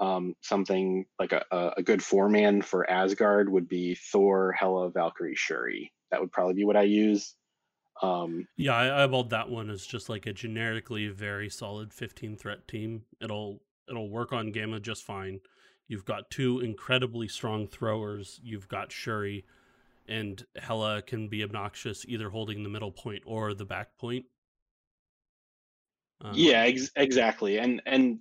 [0.00, 1.44] um, something like a,
[1.76, 5.92] a good four man for Asgard would be Thor, Hela, Valkyrie, Shuri.
[6.10, 7.36] That would probably be what I use.
[8.02, 12.66] Um, yeah, I eyeballed that one as just like a generically very solid 15 threat
[12.66, 13.02] team.
[13.20, 15.40] It'll it'll work on Gamma just fine.
[15.86, 18.40] You've got two incredibly strong throwers.
[18.42, 19.44] You've got Shuri,
[20.08, 24.24] and Hela can be obnoxious either holding the middle point or the back point.
[26.20, 27.58] Um, yeah, ex- exactly.
[27.58, 28.20] And and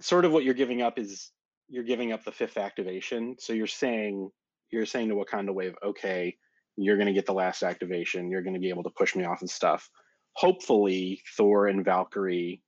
[0.00, 1.30] sort of what you're giving up is
[1.68, 3.36] you're giving up the fifth activation.
[3.38, 4.30] So you're saying
[4.70, 6.36] you're saying to Wakanda Wave, okay,
[6.76, 8.30] you're going to get the last activation.
[8.30, 9.88] You're going to be able to push me off and stuff.
[10.34, 12.62] Hopefully, Thor and Valkyrie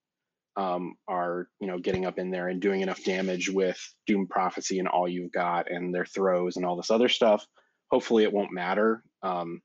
[0.56, 4.78] um, are you know getting up in there and doing enough damage with Doom Prophecy
[4.78, 7.46] and all you've got and their throws and all this other stuff.
[7.90, 9.02] Hopefully, it won't matter.
[9.22, 9.62] Um,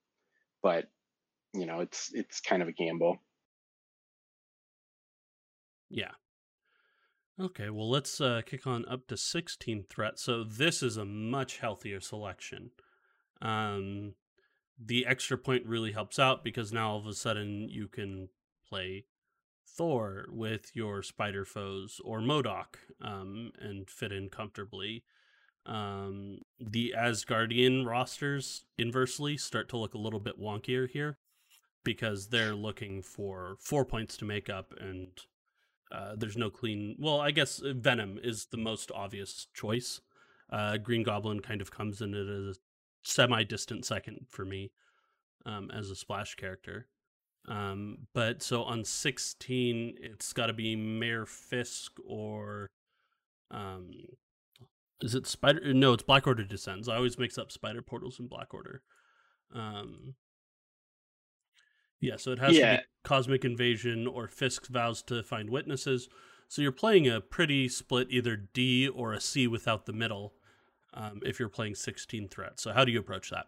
[0.64, 0.86] but
[1.54, 3.18] you know, it's it's kind of a gamble.
[5.90, 6.12] Yeah.
[7.40, 10.18] Okay, well, let's uh, kick on up to 16 threat.
[10.18, 12.72] So this is a much healthier selection.
[13.42, 14.14] Um,
[14.80, 18.30] the extra point really helps out because now all of a sudden you can
[18.68, 19.06] play
[19.68, 25.04] Thor with your spider foes or MODOK um, and fit in comfortably.
[25.66, 31.18] Um, the Asgardian rosters inversely start to look a little bit wonkier here
[31.84, 35.08] because they're looking for four points to make up and
[35.92, 36.96] uh, there's no clean.
[37.00, 40.02] Well, I guess Venom is the most obvious choice.
[40.50, 42.58] Uh, Green Goblin kind of comes in at
[43.08, 44.72] a semi-distant second for me
[45.46, 46.88] um, as a splash character.
[47.48, 52.70] Um, but so on 16, it's got to be Mayor Fisk or
[53.52, 53.92] um,
[55.02, 55.74] is it Spider?
[55.74, 56.90] No, it's Black Order Descends.
[56.90, 58.82] I always mix up Spider Portals and Black Order.
[59.54, 60.16] Um,
[62.02, 62.72] yeah, so it has yeah.
[62.72, 66.10] to be Cosmic Invasion or Fisk vows to find witnesses.
[66.48, 70.34] So you're playing a pretty split either D or a C without the middle
[70.98, 72.64] um, if you're playing 16 threats.
[72.64, 73.46] So how do you approach that?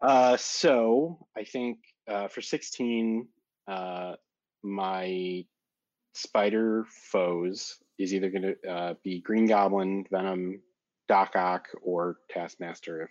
[0.00, 3.28] Uh, so I think uh, for 16,
[3.68, 4.14] uh,
[4.62, 5.44] my
[6.14, 10.62] spider foes is either going to uh, be Green Goblin, Venom,
[11.06, 13.10] Doc Ock, or Taskmaster if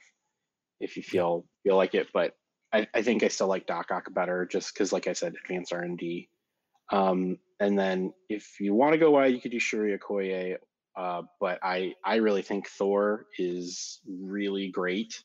[0.80, 2.08] if you feel feel like it.
[2.14, 2.36] But
[2.74, 5.74] I, I think I still like Doc Ock better just because, like I said, advanced
[5.74, 6.30] R and D.
[6.92, 10.58] Um, and then if you want to go wide, you could do Shuri Okoye.
[11.00, 15.24] Uh, but I I really think Thor is really great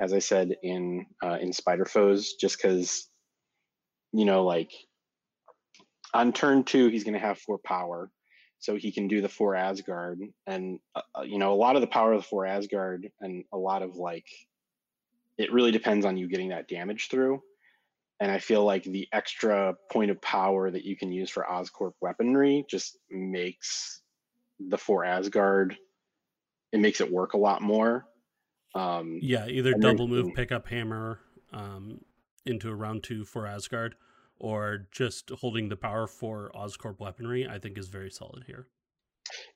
[0.00, 3.08] as I said in uh, in Spider Foes, just because
[4.12, 4.72] you know, like
[6.14, 8.10] on turn two, he's going to have four power,
[8.58, 11.82] so he can do the four Asgard, and uh, uh, you know, a lot of
[11.82, 14.26] the power of the four Asgard, and a lot of like,
[15.38, 17.42] it really depends on you getting that damage through.
[18.22, 21.92] And I feel like the extra point of power that you can use for Oscorp
[22.02, 24.02] weaponry just makes
[24.68, 25.76] the four Asgard,
[26.72, 28.06] it makes it work a lot more
[28.74, 31.20] um, yeah, either double then, move, pick up hammer
[31.52, 32.00] um,
[32.46, 33.96] into a round two for Asgard,
[34.38, 37.48] or just holding the power for Oscorp weaponry.
[37.48, 38.68] I think is very solid here.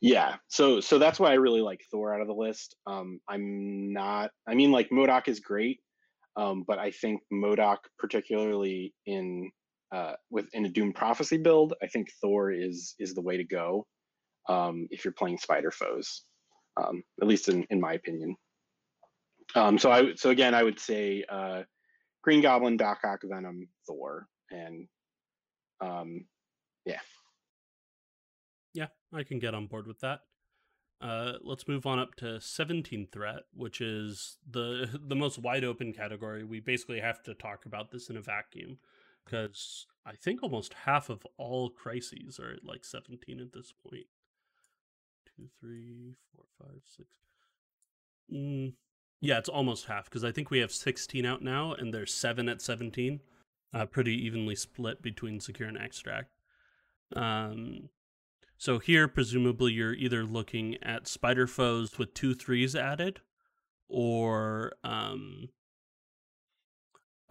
[0.00, 2.74] Yeah, so so that's why I really like Thor out of the list.
[2.86, 4.30] Um, I'm not.
[4.48, 5.80] I mean, like MODOK is great,
[6.36, 9.50] um, but I think MODOK, particularly in
[9.92, 13.86] uh, within a Doom Prophecy build, I think Thor is is the way to go
[14.48, 16.22] um, if you're playing Spider foes,
[16.76, 18.36] um, at least in in my opinion.
[19.54, 21.62] Um, so I so again I would say uh,
[22.22, 24.88] Green Goblin, Doc Ock, Venom, Thor, and
[25.80, 26.26] um,
[26.84, 27.00] yeah.
[28.72, 30.20] Yeah, I can get on board with that.
[31.00, 35.92] Uh, let's move on up to 17 threat, which is the the most wide open
[35.92, 36.44] category.
[36.44, 38.78] We basically have to talk about this in a vacuum
[39.24, 44.06] because I think almost half of all crises are at like 17 at this point.
[45.36, 47.08] Two, three, four, five, six.
[48.32, 48.74] Mm,
[49.20, 52.48] yeah, it's almost half because I think we have 16 out now, and there's seven
[52.48, 53.20] at 17.
[53.72, 56.30] Uh, pretty evenly split between secure and extract.
[57.16, 57.88] Um,
[58.56, 63.20] so here, presumably, you're either looking at spider foes with two threes added,
[63.88, 65.48] or um,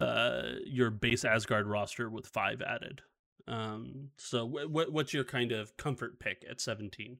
[0.00, 3.02] uh, your base Asgard roster with five added.
[3.48, 7.18] Um, so, wh- what's your kind of comfort pick at 17?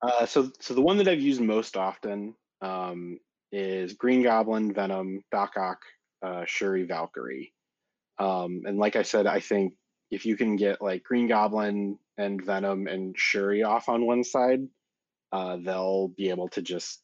[0.00, 3.18] Uh, so, so the one that I've used most often um,
[3.50, 5.80] is Green Goblin, Venom, Doc Ock,
[6.22, 7.52] uh, Shuri, Valkyrie.
[8.18, 9.74] Um, and like I said, I think
[10.10, 14.60] if you can get like Green Goblin and Venom and Shuri off on one side,
[15.32, 17.02] uh, they'll be able to just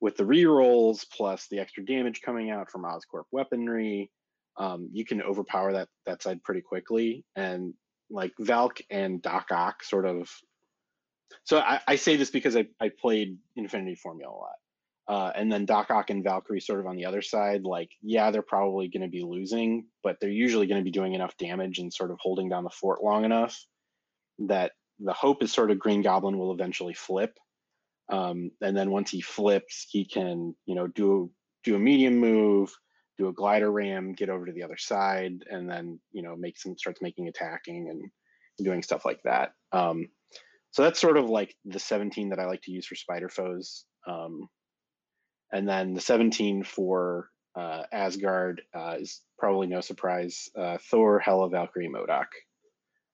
[0.00, 4.10] with the rerolls plus the extra damage coming out from Oscorp weaponry,
[4.58, 7.24] um, you can overpower that that side pretty quickly.
[7.34, 7.74] And
[8.10, 10.30] like Valk and Doc Ock sort of.
[11.44, 14.50] So I, I say this because I, I played Infinity Formula a lot.
[15.08, 18.32] Uh, and then Doc Ock and Valkyrie sort of on the other side, like, yeah,
[18.32, 21.78] they're probably going to be losing, but they're usually going to be doing enough damage
[21.78, 23.56] and sort of holding down the fort long enough
[24.40, 27.38] that the hope is sort of Green Goblin will eventually flip
[28.08, 31.30] um, and then once he flips, he can, you know, do
[31.64, 32.72] do a medium move,
[33.18, 36.58] do a glider ram, get over to the other side, and then you know make
[36.58, 38.10] some starts making attacking and
[38.64, 39.52] doing stuff like that.
[39.72, 40.08] Um,
[40.70, 43.84] so that's sort of like the 17 that I like to use for spider foes.
[44.06, 44.48] Um,
[45.52, 50.48] and then the 17 for uh, Asgard uh, is probably no surprise.
[50.56, 52.26] Uh, Thor, Hela, Valkyrie, MODOK.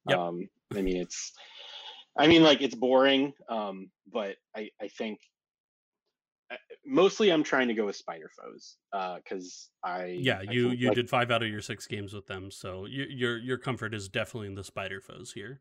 [0.08, 0.18] Yep.
[0.18, 1.32] Um, I mean, it's
[2.18, 5.20] I mean, like it's boring, um, but I I think
[6.84, 8.76] mostly I'm trying to go with spider foes
[9.16, 12.12] because uh, I yeah I you you like, did five out of your six games
[12.12, 15.60] with them, so you, your your comfort is definitely in the spider foes here.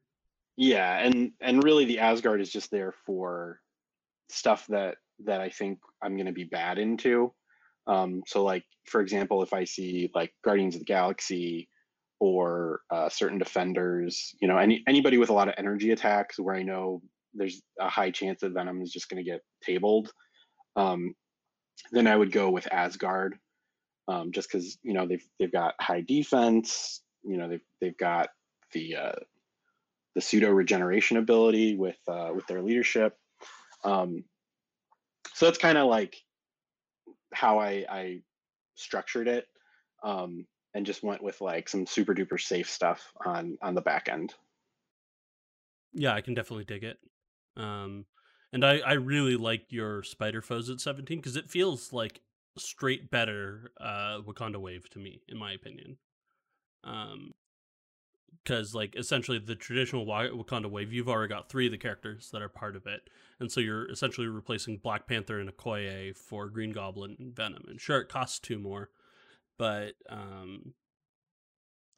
[0.62, 3.60] Yeah, and and really the Asgard is just there for
[4.30, 7.34] stuff that that I think I'm going to be bad into.
[7.88, 11.68] Um, so like for example, if I see like Guardians of the Galaxy
[12.20, 14.36] or uh, certain defenders.
[14.40, 17.02] You know, any anybody with a lot of energy attacks where I know
[17.34, 20.12] there's a high chance that Venom is just going to get tabled.
[20.76, 21.16] Um,
[21.92, 23.36] then I would go with Asgard,
[24.08, 27.02] um, just because you know they've they've got high defense.
[27.24, 28.30] You know they've they've got
[28.74, 29.16] the uh,
[30.16, 33.18] the pseudo regeneration ability with uh, with their leadership.
[33.84, 34.24] Um,
[35.34, 36.16] so that's kind of like
[37.34, 38.22] how I, I
[38.76, 39.48] structured it.
[40.04, 44.08] Um, and just went with like some super duper safe stuff on on the back
[44.10, 44.34] end.
[45.94, 46.98] Yeah, I can definitely dig it.
[47.58, 48.06] Um,
[48.54, 52.22] and I I really like your Spider Foes at 17 because it feels like
[52.58, 55.98] straight better uh Wakanda Wave to me, in my opinion.
[56.84, 57.34] Um,
[58.44, 62.42] because like essentially the traditional Wakanda Wave, you've already got three of the characters that
[62.42, 66.72] are part of it, and so you're essentially replacing Black Panther and Okoye for Green
[66.72, 67.66] Goblin and Venom.
[67.68, 68.90] And sure, it costs two more,
[69.58, 70.74] but um,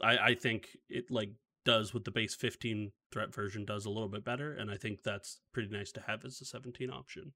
[0.02, 1.32] I I think it like
[1.66, 5.04] does what the base 15 threat version does a little bit better, and I think
[5.04, 7.34] that's pretty nice to have as a 17 option.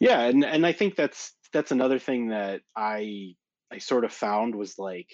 [0.00, 3.34] Yeah, and and I think that's that's another thing that I
[3.70, 5.08] I sort of found was like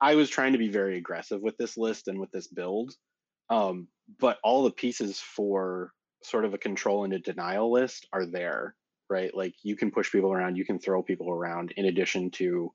[0.00, 2.94] I was trying to be very aggressive with this list and with this build,
[3.50, 8.26] um, but all the pieces for sort of a control and a denial list are
[8.26, 8.74] there
[9.10, 9.34] right?
[9.36, 12.72] Like you can push people around, you can throw people around in addition to,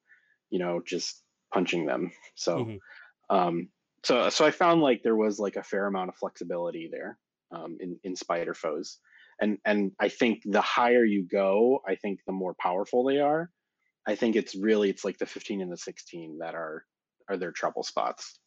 [0.49, 2.11] you know, just punching them.
[2.35, 3.35] So, mm-hmm.
[3.35, 3.69] um,
[4.03, 7.17] so, so I found like there was like a fair amount of flexibility there
[7.51, 8.99] um, in in spider foes,
[9.39, 13.49] and and I think the higher you go, I think the more powerful they are.
[14.05, 16.85] I think it's really it's like the 15 and the 16 that are
[17.29, 18.39] are their trouble spots.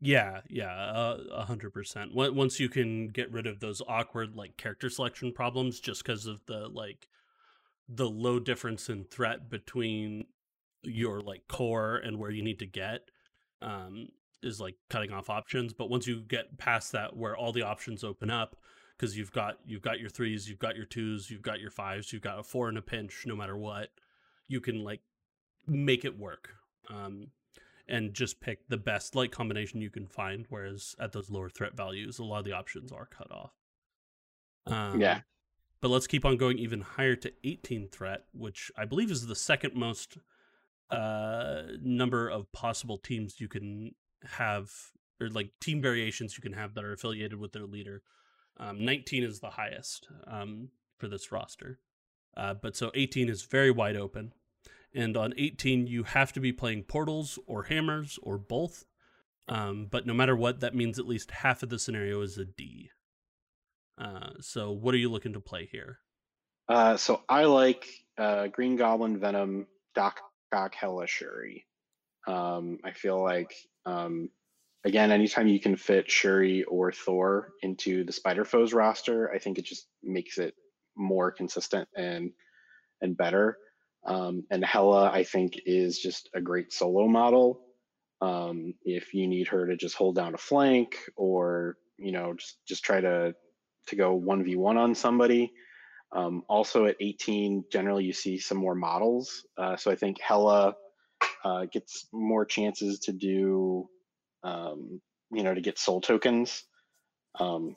[0.00, 2.14] Yeah, yeah, a hundred percent.
[2.14, 6.44] Once you can get rid of those awkward like character selection problems, just because of
[6.46, 7.08] the like
[7.88, 10.26] the low difference in threat between
[10.82, 13.08] your like core and where you need to get,
[13.62, 14.08] um,
[14.42, 15.72] is like cutting off options.
[15.72, 18.56] But once you get past that, where all the options open up,
[18.98, 22.12] because you've got you've got your threes, you've got your twos, you've got your fives,
[22.12, 23.88] you've got a four in a pinch, no matter what,
[24.48, 25.00] you can like
[25.66, 26.50] make it work.
[26.90, 27.28] Um,
[27.88, 30.46] and just pick the best light combination you can find.
[30.48, 33.52] Whereas at those lower threat values, a lot of the options are cut off.
[34.66, 35.20] Um, yeah.
[35.80, 39.34] But let's keep on going even higher to 18 threat, which I believe is the
[39.34, 40.16] second most
[40.90, 44.70] uh, number of possible teams you can have
[45.20, 48.02] or like team variations you can have that are affiliated with their leader.
[48.56, 51.78] Um, 19 is the highest um, for this roster.
[52.36, 54.32] Uh, but so 18 is very wide open.
[54.94, 58.84] And on 18, you have to be playing portals or hammers or both.
[59.48, 62.44] Um, but no matter what, that means at least half of the scenario is a
[62.44, 62.90] D.
[63.98, 65.98] Uh, so what are you looking to play here?
[66.68, 67.86] Uh, so I like
[68.16, 70.20] uh, Green Goblin, Venom, Doc
[70.52, 71.66] Ock, Hela, Shuri.
[72.26, 74.30] Um, I feel like um,
[74.84, 79.58] again, anytime you can fit Shuri or Thor into the Spider Foes roster, I think
[79.58, 80.54] it just makes it
[80.96, 82.30] more consistent and
[83.00, 83.58] and better.
[84.06, 87.60] Um, and Hela, I think, is just a great solo model.
[88.20, 92.56] Um, if you need her to just hold down a flank or you know just
[92.66, 93.34] just try to
[93.88, 95.52] to go one v one on somebody.
[96.12, 99.44] Um, also at 18, generally you see some more models.
[99.58, 100.76] Uh, so I think Hela
[101.44, 103.88] uh, gets more chances to do
[104.44, 105.00] um,
[105.32, 106.64] you know, to get soul tokens,
[107.40, 107.76] um,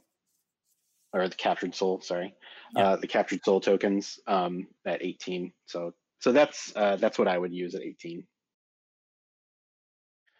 [1.14, 2.02] or the captured soul.
[2.02, 2.36] Sorry,
[2.76, 2.90] yeah.
[2.90, 5.54] uh, the captured soul tokens um, at 18.
[5.66, 8.24] So so that's uh, that's what I would use at 18.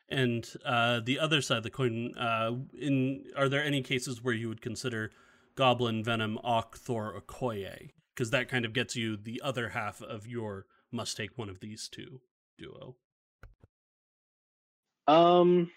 [0.10, 4.34] And uh, the other side of the coin, uh, in are there any cases where
[4.34, 5.12] you would consider
[5.56, 7.92] Goblin, Venom, Ock, Thor, Okoye?
[8.16, 11.60] Because that kind of gets you the other half of your must take one of
[11.60, 12.22] these two
[12.58, 12.96] duo.
[15.08, 15.72] Um,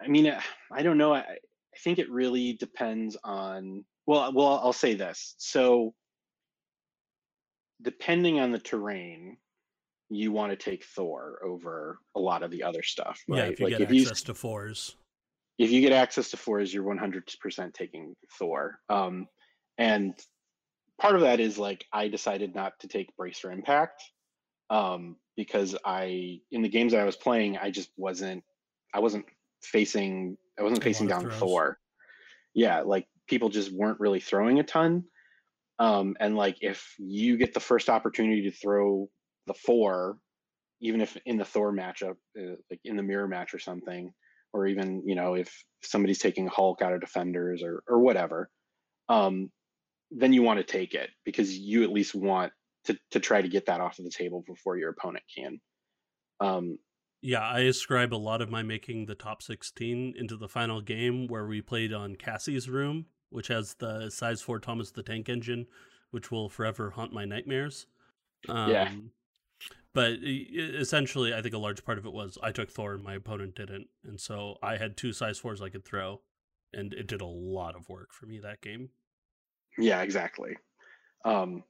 [0.00, 1.14] I mean, uh, I don't know.
[1.14, 3.84] I, I think it really depends on.
[4.06, 5.34] Well, well, I'll say this.
[5.38, 5.94] So,
[7.82, 9.36] depending on the terrain,
[10.08, 13.22] you want to take Thor over a lot of the other stuff.
[13.28, 13.38] Right?
[13.38, 14.96] Yeah, if you like get if access you, to fours.
[15.58, 18.78] If you get access to fours, you're 100% taking Thor.
[18.88, 19.26] Um,
[19.78, 20.14] and
[21.00, 24.02] part of that is like I decided not to take Brace for Impact
[24.70, 28.44] um, because I in the games that I was playing, I just wasn't
[28.94, 29.26] I wasn't
[29.62, 31.78] facing I wasn't facing down Thor.
[32.54, 35.04] Yeah, like people just weren't really throwing a ton.
[35.78, 39.08] Um, and like if you get the first opportunity to throw
[39.46, 40.18] the four,
[40.80, 44.12] even if in the Thor matchup, uh, like in the mirror match or something,
[44.52, 45.52] or even you know if
[45.82, 48.50] somebody's taking Hulk out of defenders or or whatever,
[49.08, 49.50] um,
[50.10, 52.52] then you want to take it because you at least want
[52.84, 55.60] to to try to get that off of the table before your opponent can.
[56.40, 56.78] Um,
[57.22, 61.28] yeah, I ascribe a lot of my making the top 16 into the final game
[61.28, 65.66] where we played on Cassie's room, which has the size 4 Thomas the Tank engine,
[66.10, 67.86] which will forever haunt my nightmares.
[68.48, 68.90] Um, yeah.
[69.94, 73.14] But essentially, I think a large part of it was I took Thor and my
[73.14, 73.88] opponent didn't.
[74.04, 76.20] And so I had two size 4s I could throw,
[76.72, 78.90] and it did a lot of work for me that game.
[79.78, 80.56] Yeah, exactly.
[81.24, 81.64] Um,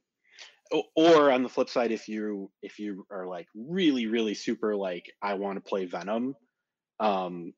[0.95, 5.11] or on the flip side if you if you are like really really super like
[5.21, 6.35] i want to play venom
[6.99, 7.53] um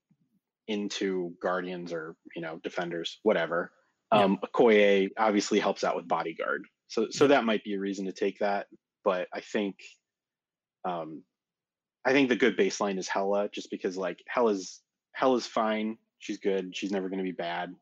[0.68, 3.72] into guardians or you know defenders whatever
[4.16, 4.50] um yeah.
[4.50, 6.64] okoye obviously helps out with bodyguard.
[6.88, 8.68] So so that might be a reason to take that
[9.06, 9.76] but i think
[10.84, 11.24] um
[12.04, 14.82] i think the good baseline is Hela, just because like Hela's
[15.14, 15.98] Hela's fine.
[16.20, 16.76] She's good.
[16.76, 17.74] She's never going to be bad.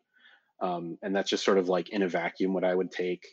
[0.61, 3.25] Um and that's just sort of like in a vacuum what i would take.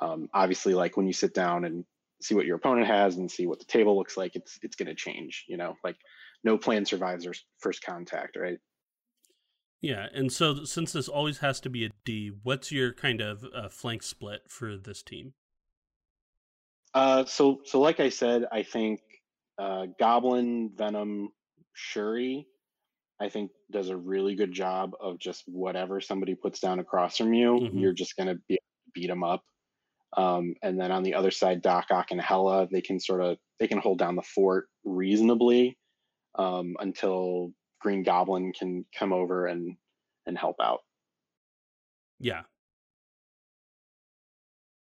[0.00, 1.84] Um, obviously like when you sit down and
[2.22, 4.88] see what your opponent has and see what the table looks like it's it's going
[4.88, 5.74] to change you know?
[5.84, 5.96] Like
[6.44, 8.58] no plan survives or first contact right
[9.80, 13.44] yeah and so since this always has to be a d what's your kind of
[13.54, 15.32] uh, flank split for this team
[16.94, 19.00] uh so so like i said i think
[19.58, 21.28] uh goblin venom
[21.74, 22.46] shuri
[23.20, 27.32] i think does a really good job of just whatever somebody puts down across from
[27.32, 27.78] you mm-hmm.
[27.78, 28.58] you're just going to be
[28.94, 29.42] beat them up
[30.16, 33.36] um, and then on the other side, Doc Ock and Hela, they can sort of
[33.60, 35.76] they can hold down the fort reasonably
[36.36, 39.76] um, until Green Goblin can come over and
[40.26, 40.80] and help out.
[42.18, 42.42] Yeah.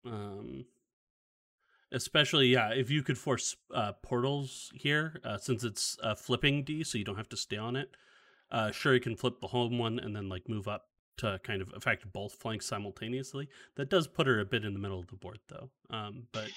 [0.06, 0.66] Um,
[1.92, 6.84] especially yeah, if you could force uh, portals here, uh, since it's uh, flipping D,
[6.84, 7.96] so you don't have to stay on it.
[8.52, 10.88] Uh, sure, you can flip the home one and then like move up
[11.18, 13.50] to kind of affect both flanks simultaneously.
[13.76, 15.70] That does put her a bit in the middle of the board, though.
[15.90, 16.50] Um, but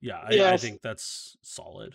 [0.00, 0.52] yeah, I, yes.
[0.52, 1.94] I, think that's solid.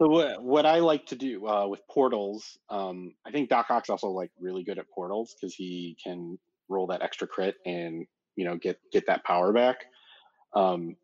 [0.00, 3.90] So what what I like to do uh, with portals, um, I think Doc Ock's
[3.90, 6.38] also like really good at portals because he can
[6.68, 9.84] roll that extra crit and you know get get that power back.
[10.54, 10.96] Um,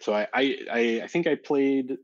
[0.00, 1.96] so I, I I think I played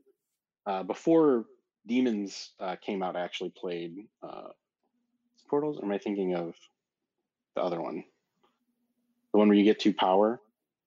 [0.65, 1.45] uh, before
[1.87, 3.15] Demons uh, came out.
[3.15, 4.49] I actually played uh,
[5.49, 5.79] portals.
[5.79, 6.55] Or am I thinking of
[7.55, 8.03] the other one?
[9.33, 10.39] The one where you get two power.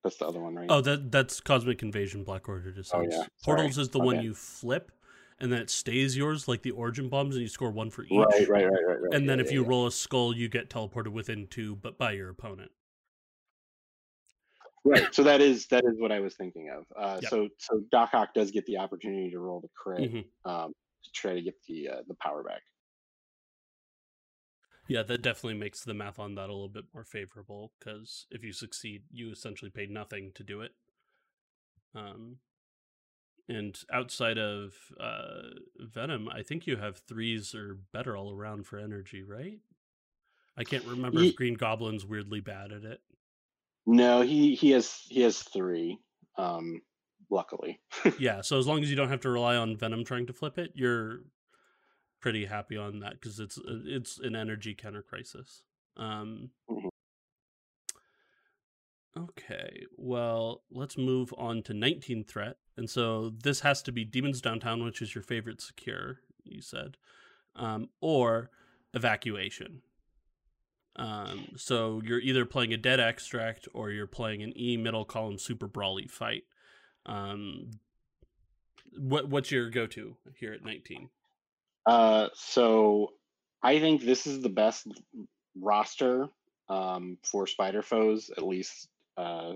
[0.02, 0.66] That's the other one, right?
[0.70, 3.12] Oh, that that's Cosmic Invasion Black Order Descent.
[3.12, 3.26] Oh, yeah.
[3.44, 4.92] Portals is the one you flip,
[5.38, 8.12] and then it stays yours like the origin bombs, and you score one for each.
[8.12, 9.00] Right, right, right, right.
[9.02, 9.14] right.
[9.14, 9.68] And then Yeah, if you yeah.
[9.68, 12.70] roll a skull, you get teleported within two, but by your opponent.
[14.84, 16.84] right, so that is that is what I was thinking of.
[16.96, 17.30] Uh, Yep.
[17.30, 20.24] So so Doc Ock does get the opportunity to roll the crit Mhm.
[20.46, 20.72] um,
[21.04, 22.62] to try to get the uh, the power back.
[24.90, 28.42] Yeah, that definitely makes the math on that a little bit more favorable because if
[28.42, 30.72] you succeed, you essentially pay nothing to do it.
[31.94, 32.38] Um,
[33.48, 38.80] and outside of uh, Venom, I think you have threes or better all around for
[38.80, 39.60] energy, right?
[40.56, 43.00] I can't remember Ye- if Green Goblin's weirdly bad at it.
[43.86, 46.00] No, he he has he has three.
[46.36, 46.82] Um,
[47.30, 47.80] luckily.
[48.18, 50.58] Yeah, so as long as you don't have to rely on Venom trying to flip
[50.58, 51.20] it, you're
[52.20, 55.62] pretty happy on that because it's uh, it's an energy counter crisis.
[55.96, 56.88] Um, Mhm.
[59.16, 64.40] okay, well, let's move on to 19 threat, and so this has to be Demons
[64.40, 66.20] Downtown, which is your favorite secure.
[66.44, 66.96] You said,
[67.56, 68.50] um, or
[68.94, 69.82] evacuation.
[70.96, 75.38] Um, so you're either playing a dead extract or you're playing an E middle column
[75.38, 76.44] super brawly fight.
[77.06, 77.70] Um,
[78.98, 81.10] what what's your go to here at 19?
[81.90, 83.14] Uh, so
[83.64, 84.86] I think this is the best
[85.60, 86.28] roster
[86.68, 89.54] um, for spider foes, at least uh,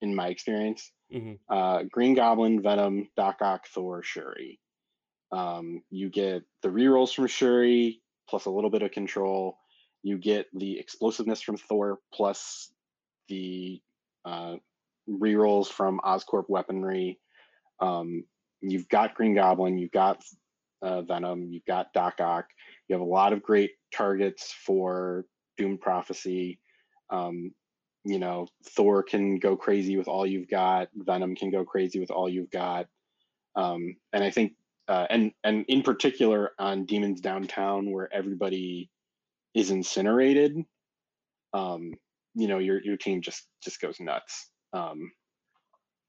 [0.00, 0.92] in my experience.
[1.12, 1.40] Mhm.
[1.48, 4.60] Uh, Green Goblin, Venom, Doc Ock, Thor, Shuri.
[5.32, 9.58] Um, you get the rerolls from Shuri plus a little bit of control.
[10.04, 12.72] You get the explosiveness from Thor plus
[13.28, 13.82] the
[14.24, 14.54] uh,
[15.08, 17.18] rerolls from Oscorp weaponry.
[17.80, 18.24] Um,
[18.60, 20.22] you've got Green Goblin, you've got
[20.82, 22.46] uh, Venom, you've got Doc Ock.
[22.88, 25.24] You have a lot of great targets for
[25.56, 26.60] Doom Prophecy.
[27.10, 27.52] Um,
[28.04, 30.88] you know, Thor can go crazy with all you've got.
[30.94, 32.86] Venom can go crazy with all you've got.
[33.54, 34.54] Um, and I think,
[34.88, 38.90] uh, and and in particular on Demons Downtown, where everybody
[39.54, 40.56] is incinerated,
[41.52, 41.92] um,
[42.34, 44.50] you know, your your team just just goes nuts.
[44.72, 45.12] Um,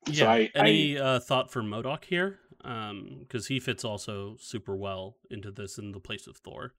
[0.08, 0.14] Yeah.
[0.14, 2.40] so I, Any uh, thought for MODOK here?
[2.64, 6.74] Because he fits also super well into this in the place of Thor.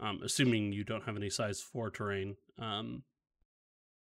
[0.00, 3.04] Um, assuming you don't have any size four terrain, um,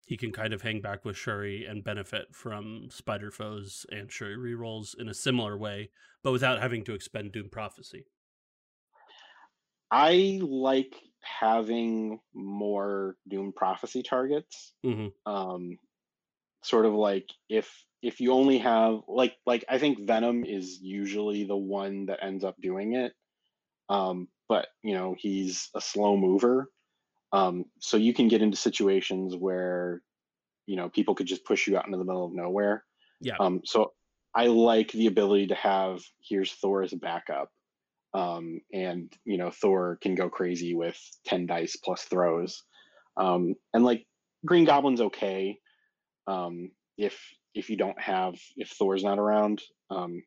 [0.06, 4.36] he can kind of hang back with Shuri and benefit from Spider foes and Shuri
[4.36, 5.90] rerolls in a similar way,
[6.22, 8.06] but without having to expend Doom Prophecy.
[9.90, 14.74] I like having more Doom Prophecy targets.
[14.82, 15.78] hmm Um,
[16.62, 17.70] sort of like if
[18.02, 22.44] if you only have like like I think Venom is usually the one that ends
[22.44, 23.12] up doing it.
[23.88, 26.68] Um, but you know he's a slow mover,
[27.32, 30.02] um, so you can get into situations where
[30.66, 32.84] you know people could just push you out into the middle of nowhere.
[33.20, 33.36] Yeah.
[33.38, 33.92] Um, so
[34.34, 37.48] I like the ability to have here's Thor as a backup.
[38.14, 42.62] Um, and you know, Thor can go crazy with 10 dice plus throws.
[43.16, 44.06] Um, and like
[44.44, 45.58] Green Goblin's okay.
[46.26, 47.18] Um, if
[47.54, 49.62] if you don't have if Thor's not around.
[49.90, 50.22] Um,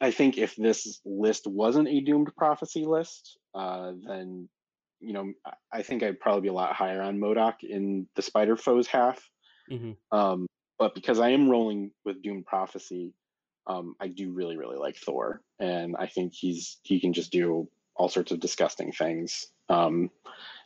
[0.00, 4.48] I think if this list wasn't a doomed prophecy list, uh, then
[5.00, 5.32] you know
[5.72, 9.28] I- think I'd probably be a lot higher on MODOK in the Spider Foes half.
[9.68, 10.46] hmm Um,
[10.78, 13.14] but because I am rolling with Doom Prophecy,
[13.66, 17.68] um, I do really, really like Thor, and I think he's he can just do
[17.94, 19.46] all sorts of disgusting things.
[19.68, 20.10] Um,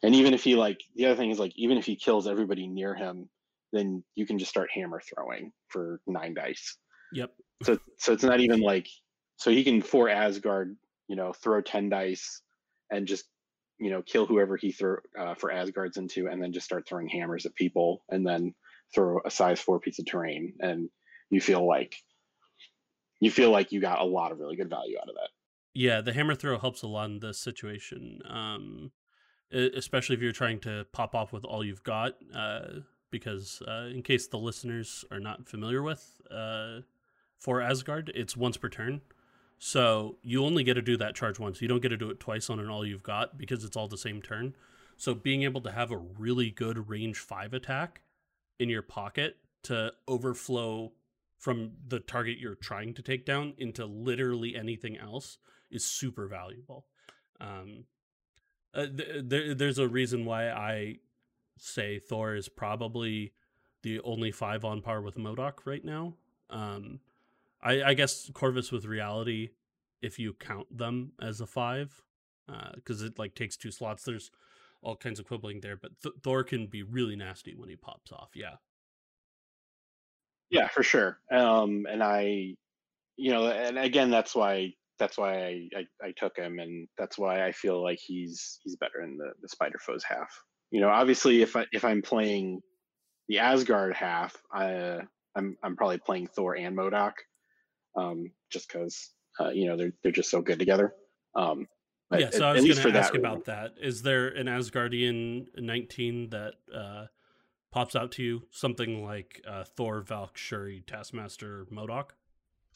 [0.03, 2.67] and even if he like the other thing is like even if he kills everybody
[2.67, 3.29] near him,
[3.73, 6.77] then you can just start hammer throwing for nine dice.
[7.13, 7.31] Yep.
[7.63, 8.89] So so it's not even like
[9.37, 10.77] so he can for Asgard,
[11.09, 12.43] you know, throw ten dice
[12.91, 13.25] and just
[13.79, 17.09] you know kill whoever he throw uh, for Asgard's into, and then just start throwing
[17.09, 18.55] hammers at people, and then
[18.95, 20.89] throw a size four piece of terrain, and
[21.31, 21.97] you feel like
[23.21, 25.29] you feel like you got a lot of really good value out of that.
[25.75, 28.91] Yeah, the hammer throw helps a lot in this situation, um,
[29.53, 32.17] especially if you're trying to pop off with all you've got.
[32.35, 36.81] Uh, because uh, in case the listeners are not familiar with, uh,
[37.39, 39.01] for Asgard, it's once per turn,
[39.59, 41.61] so you only get to do that charge once.
[41.61, 43.89] You don't get to do it twice on an all you've got because it's all
[43.89, 44.57] the same turn.
[44.97, 48.01] So being able to have a really good range five attack
[48.59, 50.93] in your pocket to overflow
[51.37, 55.39] from the target you're trying to take down into literally anything else
[55.71, 56.87] is super valuable.
[57.41, 57.85] Um,
[58.75, 60.97] uh, th- there, there's a reason why I
[61.59, 63.33] say Thor is probably
[63.83, 66.15] the only five on par with MODOK right now.
[66.51, 67.01] Um,
[67.63, 69.51] I, I guess Corvus with Reality,
[70.03, 72.03] if you count them as a five,
[72.75, 74.05] because it like takes two slots.
[74.05, 74.31] There's
[74.83, 78.13] all kinds of quibbling there, but Th- Thor can be really nasty when he pops
[78.13, 78.31] off.
[78.35, 78.57] Yeah.
[80.51, 81.19] Yeah, for sure.
[81.31, 82.57] Um, and I,
[83.17, 87.19] you know, and again, that's why that's why I, I, I took him, and that's
[87.19, 90.29] why I feel like he's he's better in the the Spider Foes half.
[90.71, 92.61] You know, obviously, if I if I'm playing
[93.29, 94.99] the Asgard half, I
[95.35, 97.15] I'm I'm probably playing Thor and MODOK,
[97.97, 100.95] um, just because uh, you know they're they're just so good together.
[101.35, 101.67] Um,
[102.13, 103.75] yeah, so at, I was going to ask about that.
[103.81, 107.07] Is there an Asgardian 19 that uh,
[107.71, 108.43] pops out to you?
[108.51, 112.11] Something like uh, Thor, Valk, Shuri, Taskmaster, MODOK?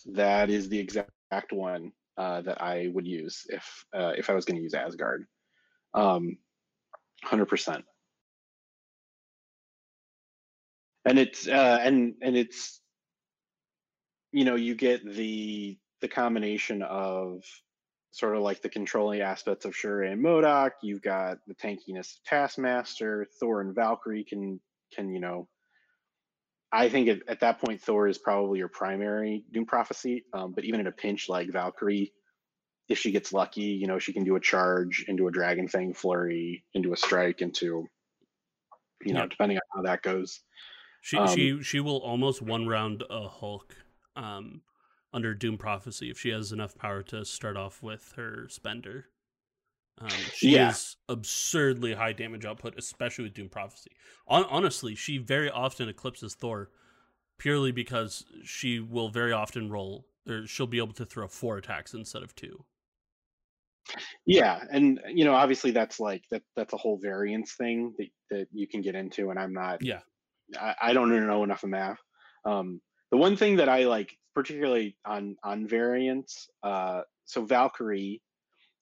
[0.07, 1.11] That is the exact
[1.51, 5.27] one uh, that I would use if uh, if I was going to use Asgard.
[5.95, 6.39] Um,
[7.25, 7.83] 100%.
[11.07, 12.81] And it's uh, and and it's
[14.33, 17.43] you know you get the the combination of
[18.11, 20.71] sort of like the controlling aspects of Shuri and MODOK.
[20.83, 23.27] You've got the tankiness of Taskmaster.
[23.39, 24.61] Thor and Valkyrie can
[24.95, 25.47] can you know.
[26.75, 30.25] I think at, at that point Thor is probably your primary Doom Prophecy.
[30.33, 32.13] Um, but even in a pinch like Valkyrie,
[32.89, 35.95] if she gets lucky, you know she can do a charge into a Dragon Fang
[35.95, 37.87] flurry, into a strike, into
[39.05, 40.41] you know depending on how that goes.
[41.01, 43.77] She um, she she will almost one round a Hulk.
[44.17, 44.63] Um,
[45.15, 49.07] under Doom Prophecy if she has enough power to start off with her spender.
[50.01, 50.67] Um, she yeah.
[50.67, 53.93] has absurdly high damage output, especially with Doom Prophecy.
[54.27, 56.71] On- honestly, she very often eclipses Thor
[57.39, 61.95] purely because she will very often roll, or she'll be able to throw four attacks
[61.95, 62.65] instead of two.
[64.27, 66.43] Yeah, and you know, obviously that's like that.
[66.57, 69.83] That's a whole variance thing that that you can get into, and I'm not.
[69.83, 70.01] Yeah,
[70.59, 71.99] I, I don't know enough of math.
[72.45, 72.81] Um,
[73.11, 78.23] the one thing that I like, particularly on on variants, uh, so Valkyrie,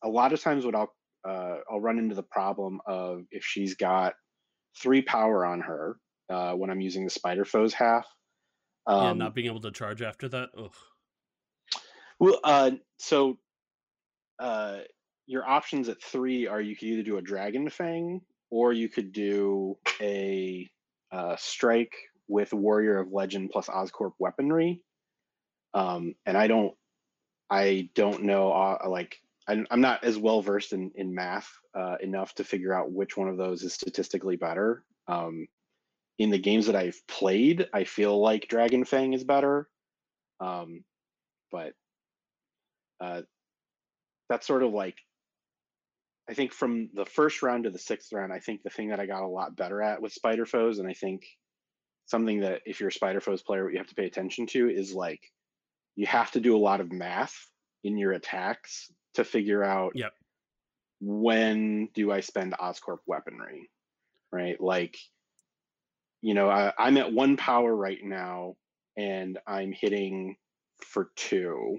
[0.04, 0.92] a lot of times what I'll
[1.26, 4.14] uh, I'll run into the problem of if she's got
[4.80, 5.96] three power on her
[6.30, 8.06] uh, when I'm using the Spider Foes half.
[8.86, 10.50] Um, yeah, not being able to charge after that.
[10.56, 10.74] Ugh.
[12.18, 13.38] Well, uh, so
[14.38, 14.78] uh,
[15.26, 18.20] your options at three are you could either do a Dragon Fang
[18.50, 20.68] or you could do a
[21.10, 21.94] uh, strike
[22.28, 24.82] with Warrior of Legend plus Oscorp weaponry.
[25.74, 26.74] Um, and I don't,
[27.50, 29.16] I don't know, uh, like,
[29.49, 33.16] I'm, I'm not as well versed in, in math uh, enough to figure out which
[33.16, 34.84] one of those is statistically better.
[35.09, 35.47] Um,
[36.18, 39.68] in the games that I've played, I feel like Dragon Fang is better.
[40.40, 40.84] Um,
[41.51, 41.72] but
[43.01, 43.22] uh,
[44.28, 44.97] that's sort of like,
[46.28, 49.01] I think from the first round to the sixth round, I think the thing that
[49.01, 51.24] I got a lot better at with Spider Foes, and I think
[52.07, 54.70] something that if you're a Spider Foes player, what you have to pay attention to
[54.70, 55.20] is like
[55.97, 57.34] you have to do a lot of math
[57.82, 60.12] in your attacks to figure out yep.
[61.00, 63.70] when do I spend Oscorp weaponry,
[64.30, 64.60] right?
[64.60, 64.96] Like,
[66.20, 68.54] you know, I, I'm at one power right now
[68.96, 70.36] and I'm hitting
[70.80, 71.78] for two.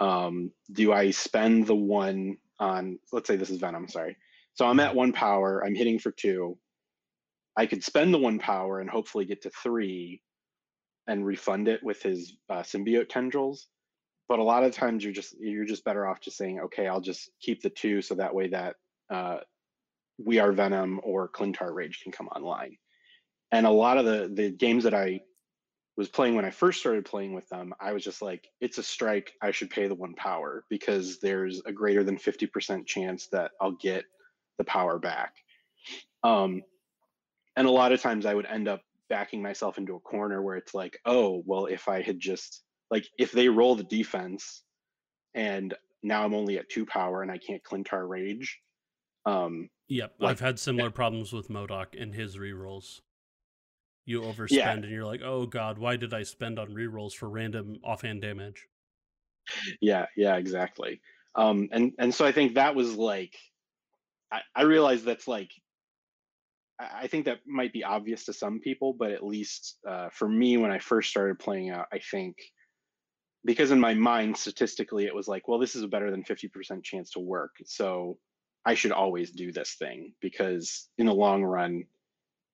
[0.00, 4.16] Um, do I spend the one on, let's say this is Venom, sorry.
[4.54, 6.58] So I'm at one power, I'm hitting for two.
[7.56, 10.22] I could spend the one power and hopefully get to three
[11.06, 13.68] and refund it with his uh, symbiote tendrils.
[14.28, 17.00] But a lot of times you're just you're just better off just saying, okay, I'll
[17.00, 18.76] just keep the two so that way that
[19.10, 19.38] uh,
[20.18, 22.76] we are Venom or Klyntar Rage can come online.
[23.52, 25.22] And a lot of the the games that I
[25.96, 28.84] was playing when I first started playing with them, I was just like, it's a
[28.84, 29.32] strike.
[29.42, 33.72] I should pay the one power because there's a greater than 50% chance that I'll
[33.72, 34.04] get
[34.58, 35.34] the power back.
[36.22, 36.62] Um,
[37.56, 40.56] and a lot of times I would end up backing myself into a corner where
[40.56, 44.62] it's like, oh, well, if I had just like if they roll the defense
[45.34, 48.58] and now I'm only at two power and I can't Klyntar rage.
[49.26, 50.14] Um Yep.
[50.18, 53.00] Like, I've had similar problems with MODOK and his rerolls.
[54.04, 54.72] You overspend yeah.
[54.72, 58.66] and you're like, oh god, why did I spend on rerolls for random offhand damage?
[59.80, 61.00] Yeah, yeah, exactly.
[61.34, 63.36] Um and and so I think that was like
[64.30, 65.50] I, I realized that's like
[66.78, 70.56] I think that might be obvious to some people, but at least uh, for me,
[70.58, 72.36] when I first started playing out, I think
[73.44, 76.82] because in my mind, statistically, it was like, well, this is a better than 50%
[76.82, 77.56] chance to work.
[77.64, 78.18] So
[78.64, 81.84] I should always do this thing because in the long run,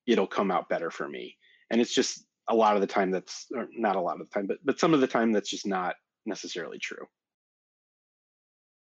[0.07, 1.37] it'll come out better for me.
[1.70, 4.47] And it's just a lot of the time that's not a lot of the time,
[4.47, 7.07] but but some of the time that's just not necessarily true.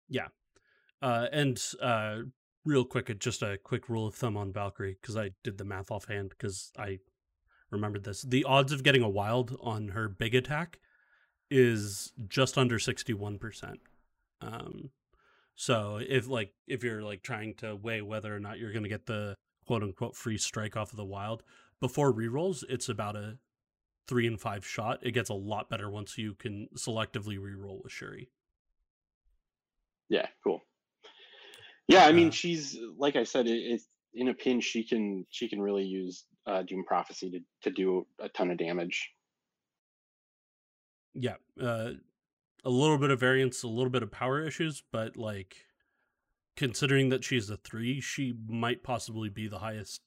[0.08, 0.28] Yeah.
[1.00, 2.18] Uh, and uh,
[2.64, 5.90] real quick, just a quick rule of thumb on Valkyrie because I did the math
[5.90, 6.98] offhand because I
[7.70, 8.22] remembered this.
[8.22, 10.80] The odds of getting a wild on her big attack
[11.50, 13.80] is just under sixty one percent.
[14.40, 14.90] Um,
[15.54, 18.88] so if like if you're like trying to weigh whether or not you're going to
[18.88, 19.34] get the
[19.66, 21.42] quote unquote free strike off of the wild
[21.80, 23.38] before rerolls, it's about a
[24.06, 24.98] three and five shot.
[25.02, 28.30] It gets a lot better once you can selectively reroll with Shuri.
[30.08, 30.62] Yeah, cool.
[31.88, 33.80] Yeah, I mean, Uh, she's like I said, it,
[34.14, 34.64] in a pinch.
[34.64, 38.58] She can she can really use uh, Doom Prophecy to to do a ton of
[38.58, 39.10] damage.
[41.18, 41.92] Yeah, uh,
[42.64, 45.56] a little bit of variance, a little bit of power issues, but like
[46.56, 50.02] considering that she's a three, she might possibly be the highest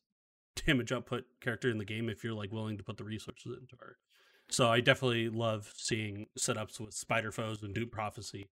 [0.66, 3.76] damage output character in the game if you're like willing to put the resources into
[3.80, 3.98] her.
[4.50, 8.50] So I definitely love seeing setups with Spider Foes and Doom Prophecy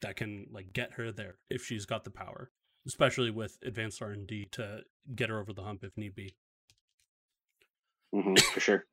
[0.00, 2.50] that can like get her there if she's got the power,
[2.86, 4.82] especially with advanced R and D to
[5.14, 6.34] get her over the hump if need be.
[8.14, 8.86] Mm-hmm, for sure.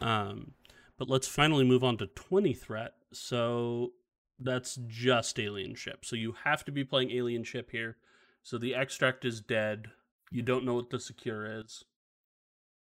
[0.00, 0.52] Um,
[0.98, 2.94] but let's finally move on to 20 threat.
[3.12, 3.92] So
[4.38, 6.04] that's just alien ship.
[6.04, 7.96] So you have to be playing alien ship here.
[8.42, 9.88] So the extract is dead.
[10.30, 11.84] You don't know what the secure is.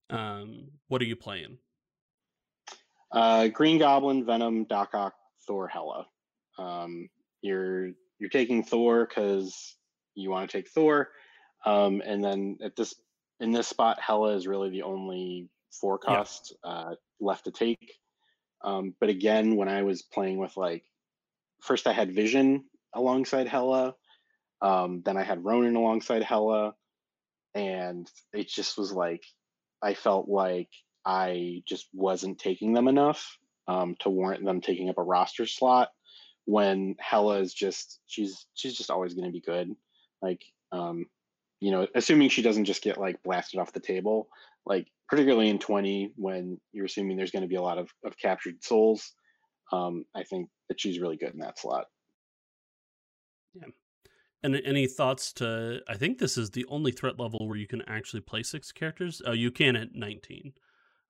[0.09, 1.57] Um, what are you playing?
[3.11, 5.13] Uh, Green Goblin, Venom, Doc Ock,
[5.47, 6.07] Thor, Hela.
[6.57, 7.09] Um,
[7.41, 9.75] you're you're taking Thor because
[10.15, 11.09] you want to take Thor,
[11.65, 12.93] um, and then at this
[13.39, 16.24] in this spot, Hela is really the only four Yeah.
[16.63, 17.99] uh, left to take.
[18.63, 20.84] Um, but again, when I was playing with like,
[21.61, 23.95] first I had Vision alongside Hela,
[24.61, 26.76] um, then I had Ronan alongside Hela,
[27.55, 29.24] and it just was like
[29.82, 30.69] I felt like
[31.05, 35.89] I just wasn't taking them enough um, to warrant them taking up a roster slot.
[36.45, 39.76] When Hela is just she's she's just always going to be good.
[40.22, 40.41] Like
[40.72, 41.05] um,
[41.59, 44.28] you know, assuming she doesn't just get like blasted off the table.
[44.65, 48.18] Like particularly in twenty, when you're assuming there's going to be a lot of of
[48.18, 49.14] captured souls.
[49.72, 51.86] Um, I think that she's really good in that slot.
[53.53, 53.68] Yeah.
[54.43, 55.82] And any thoughts to?
[55.88, 59.22] I think this is the only threat level where you can actually play six characters.
[59.26, 60.53] Oh, you can at 19.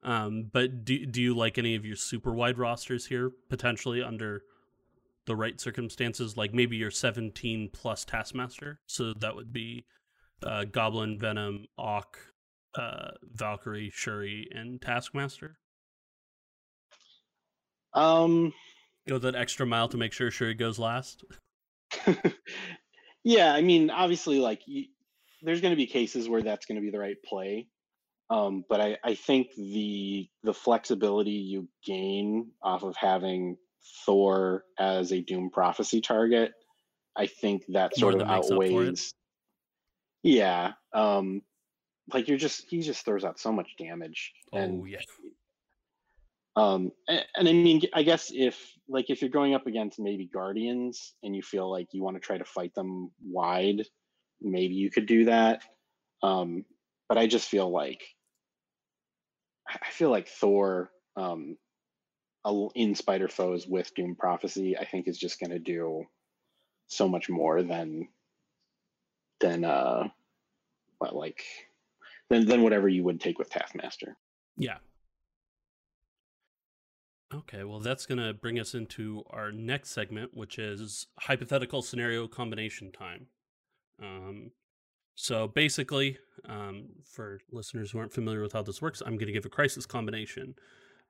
[0.03, 4.41] Um, but do do you like any of your super wide rosters here potentially under
[5.27, 6.35] the right circumstances?
[6.35, 8.79] Like maybe your 17 plus Taskmaster.
[8.87, 9.85] So that would be
[10.43, 12.17] uh, Goblin, Venom, Ock,
[12.75, 15.57] uh, Valkyrie, Shuri, and Taskmaster.
[17.93, 18.53] Um,
[19.07, 21.23] Go that extra mile to make sure Shuri goes last.
[23.23, 24.61] yeah, I mean, obviously, like
[25.41, 27.67] there's going to be cases where that's going to be the right play.
[28.29, 33.57] Um, but I, I think the the flexibility you gain off of having
[34.05, 36.53] Thor as a Doom Prophecy target,
[37.17, 38.67] I think that More sort of than makes up for it.
[38.71, 39.13] outweighs.
[40.23, 41.41] Yeah, um,
[42.13, 44.99] like you're just he just throws out so much damage, and oh yeah.
[46.55, 50.25] um, and, and I mean, I guess if like if you're going up against maybe
[50.25, 53.85] Guardians and you feel like you want to try to fight them wide,
[54.41, 55.63] maybe you could do that.
[56.23, 56.65] Um,
[57.07, 58.01] but I just feel like
[59.67, 61.57] I I feel like Thor um,
[62.75, 66.05] in Spider Foes with Doom Prophecy, I think is just going to do
[66.87, 68.07] so much more than
[69.39, 70.07] than uh,
[70.99, 71.43] what like
[72.31, 74.17] than than whatever you would take with Taskmaster.
[74.57, 74.77] Yeah.
[77.33, 82.27] Okay, well, that's going to bring us into our next segment, which is hypothetical scenario
[82.27, 83.27] combination time.
[84.01, 84.51] Um,
[85.15, 86.17] so basically,
[86.47, 89.49] um, for listeners who aren't familiar with how this works, I'm going to give a
[89.49, 90.55] crisis combination.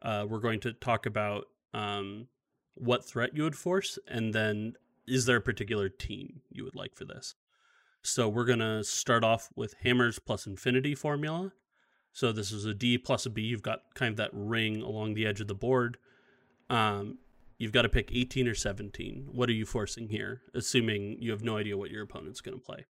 [0.01, 2.27] Uh, we're going to talk about um,
[2.75, 4.73] what threat you would force, and then
[5.07, 7.33] is there a particular team you would like for this?
[8.03, 11.53] So we're going to start off with hammers plus infinity formula.
[12.13, 13.41] So this is a D plus a B.
[13.41, 15.97] You've got kind of that ring along the edge of the board.
[16.69, 17.19] Um,
[17.57, 19.29] you've got to pick 18 or 17.
[19.31, 22.63] What are you forcing here, assuming you have no idea what your opponent's going to
[22.63, 22.85] play?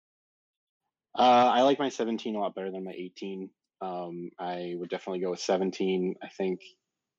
[1.17, 3.49] Uh, I like my 17 a lot better than my 18.
[3.81, 6.15] Um, I would definitely go with 17.
[6.23, 6.61] I think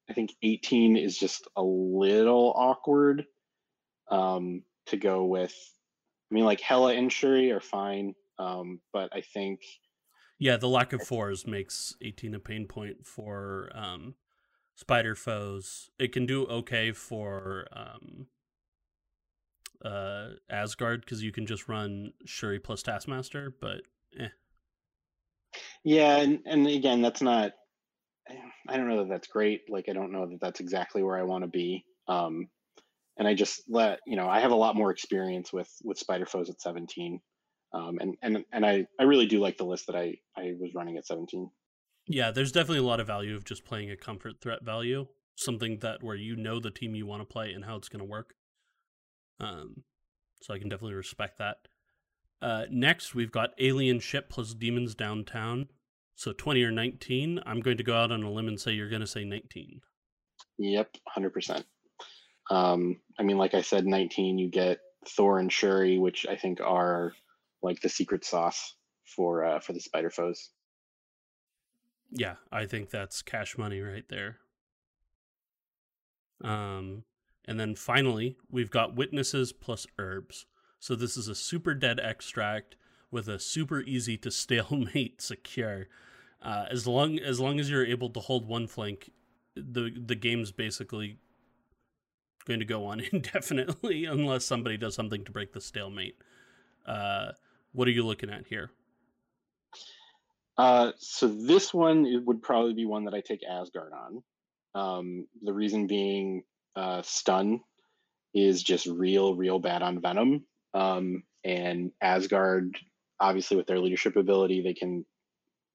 [0.09, 3.25] I think 18 is just a little awkward
[4.11, 5.55] um, to go with.
[6.33, 9.61] I mean, like Hela and Shuri are fine, um, but I think
[10.39, 14.15] Yeah, the lack of fours makes 18 a pain point for um,
[14.75, 15.91] spider foes.
[15.99, 18.29] It can do okay for um,
[19.85, 23.83] uh, Asgard because you can just run Shuri plus Taskmaster, but
[24.19, 24.29] eh.
[25.85, 27.53] yeah, and, and again, that's not.
[28.69, 29.63] I don't know that that's great.
[29.69, 31.85] Like, I don't know that that's exactly where I want to be.
[32.09, 32.49] Um,
[33.19, 36.27] and I just let you know I have a lot more experience with with Spider
[36.27, 37.21] Foes at 17,
[37.73, 40.73] um, and and and I I really do like the list that I I was
[40.75, 41.51] running at 17.
[42.09, 45.07] Yeah, there's definitely a lot of value of just playing a comfort threat value,
[45.37, 48.01] something that where you know the team you want to play and how it's going
[48.01, 48.35] to work.
[49.39, 49.85] Um,
[50.41, 51.59] so I can definitely respect that.
[52.41, 55.69] Uh, next, we've got alien ship plus demons downtown.
[56.17, 57.41] So 20 or 19.
[57.47, 59.81] I'm going to go out on a limb and say you're going to say 19.
[60.59, 61.65] Yep, hundred percent.
[62.51, 64.79] Um, I mean, like I said, nineteen, you get
[65.09, 67.13] Thor and Shuri, which I think are
[67.63, 68.75] like the secret sauce
[69.05, 70.51] for uh, for the spider foes.
[72.11, 74.39] Yeah, I think that's cash money right there.
[76.45, 77.05] Um,
[77.47, 80.47] and then finally, we've got witnesses plus herbs.
[80.79, 82.77] So this is a super dead extract
[83.11, 85.89] with a super easy to stalemate secure.
[86.43, 89.11] Uh, as long as long as you're able to hold one flank,
[89.55, 91.19] the the game's basically
[92.47, 96.17] going to go on indefinitely unless somebody does something to break the stalemate.
[96.87, 97.33] Uh,
[97.73, 98.71] what are you looking at here?
[100.59, 104.23] Uh, so this one would probably be one that I take Asgard on.
[104.75, 106.43] Um, the reason being,
[106.77, 107.61] uh, stun
[108.35, 110.45] is just real, real bad on Venom.
[110.75, 112.77] Um, and Asgard,
[113.21, 115.05] obviously, with their leadership ability, they can.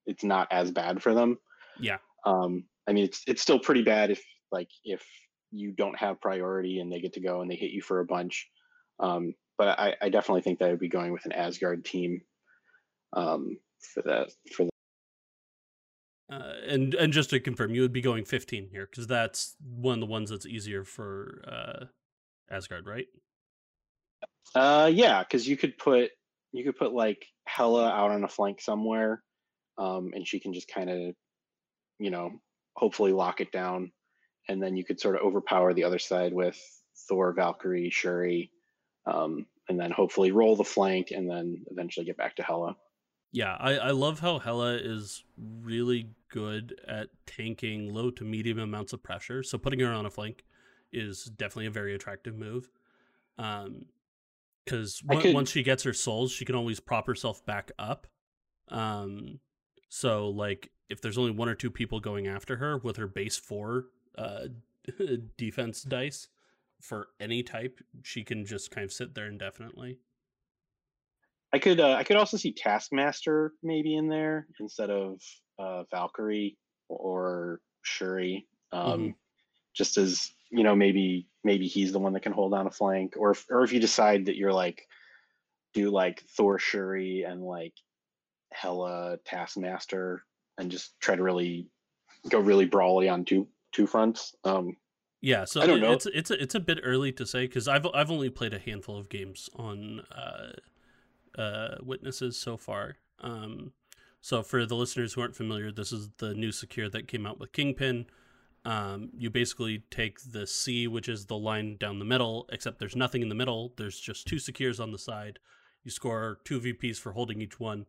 [0.05, 1.37] It's not as bad for them.
[1.79, 1.97] Yeah.
[2.25, 5.03] Um, I mean, it's it's still pretty bad if like if
[5.51, 8.05] you don't have priority and they get to go and they hit you for a
[8.05, 8.47] bunch.
[8.99, 12.21] Um, but I, I definitely think that I would be going with an Asgard team
[13.13, 13.57] um,
[13.93, 14.69] for that for the
[16.29, 19.93] uh, and and just to confirm, you would be going 15 here because that's one
[19.93, 21.85] of the ones that's easier for uh,
[22.53, 23.05] Asgard, right?
[24.53, 26.11] Uh, yeah, because you could put
[26.51, 29.23] you could put like Hela out on a flank somewhere,
[29.77, 31.15] um, and she can just kind of,
[31.99, 32.31] you know,
[32.75, 33.91] hopefully lock it down,
[34.47, 36.57] and then you could sort of overpower the other side with
[37.07, 38.51] Thor, Valkyrie, Shuri,
[39.05, 42.75] um, and then hopefully roll the flank, and then eventually get back to Hela.
[43.31, 48.93] Yeah, I, I love how Hela is really good at tanking low to medium amounts
[48.93, 49.43] of pressure.
[49.43, 50.43] So putting her on a flank
[50.91, 52.69] is definitely a very attractive move.
[53.37, 53.85] Um,
[54.65, 55.33] because could...
[55.33, 58.07] once she gets her souls, she can always prop herself back up.
[58.69, 59.39] Um,
[59.89, 63.37] so like if there's only one or two people going after her with her base
[63.37, 63.85] four
[64.17, 64.47] uh
[65.37, 66.27] defense dice
[66.81, 69.99] for any type, she can just kind of sit there indefinitely.
[71.53, 75.21] I could uh, I could also see Taskmaster maybe in there instead of
[75.57, 76.57] uh, Valkyrie
[76.89, 78.45] or Shuri.
[78.71, 79.09] Um, mm-hmm.
[79.73, 83.15] Just as you know, maybe maybe he's the one that can hold down a flank,
[83.17, 84.85] or if, or if you decide that you're like
[85.73, 87.73] do like Thor Shuri and like
[88.51, 90.23] Hela Taskmaster
[90.57, 91.67] and just try to really
[92.29, 93.47] go really brawly on two
[93.77, 94.35] two fronts.
[94.43, 94.75] Um,
[95.21, 95.93] yeah, so I don't know.
[95.93, 98.59] It's it's a, it's a bit early to say because I've I've only played a
[98.59, 102.97] handful of games on uh, uh, witnesses so far.
[103.21, 103.73] Um,
[104.21, 107.39] so for the listeners who aren't familiar, this is the new secure that came out
[107.39, 108.07] with Kingpin.
[108.65, 112.95] Um, you basically take the C, which is the line down the middle, except there's
[112.95, 113.73] nothing in the middle.
[113.77, 115.39] There's just two secures on the side.
[115.83, 117.85] You score two VPs for holding each one,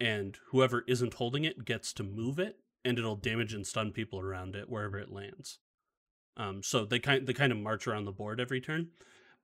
[0.00, 4.20] and whoever isn't holding it gets to move it, and it'll damage and stun people
[4.20, 5.58] around it wherever it lands.
[6.36, 8.88] Um, so they kind they kind of march around the board every turn.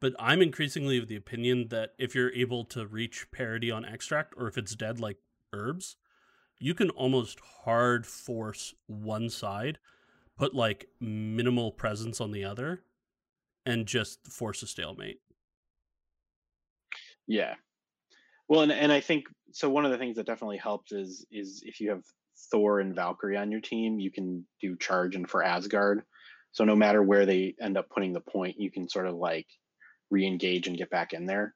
[0.00, 4.34] But I'm increasingly of the opinion that if you're able to reach parity on extract,
[4.36, 5.18] or if it's dead like
[5.52, 5.96] herbs,
[6.58, 9.78] you can almost hard force one side,
[10.36, 12.82] put like minimal presence on the other,
[13.64, 15.20] and just force a stalemate.
[17.26, 17.54] Yeah.
[18.48, 19.70] Well, and, and I think so.
[19.70, 22.02] One of the things that definitely helps is is if you have
[22.50, 26.02] Thor and Valkyrie on your team, you can do charge and for Asgard.
[26.52, 29.46] So no matter where they end up putting the point, you can sort of like
[30.10, 31.54] re-engage and get back in there.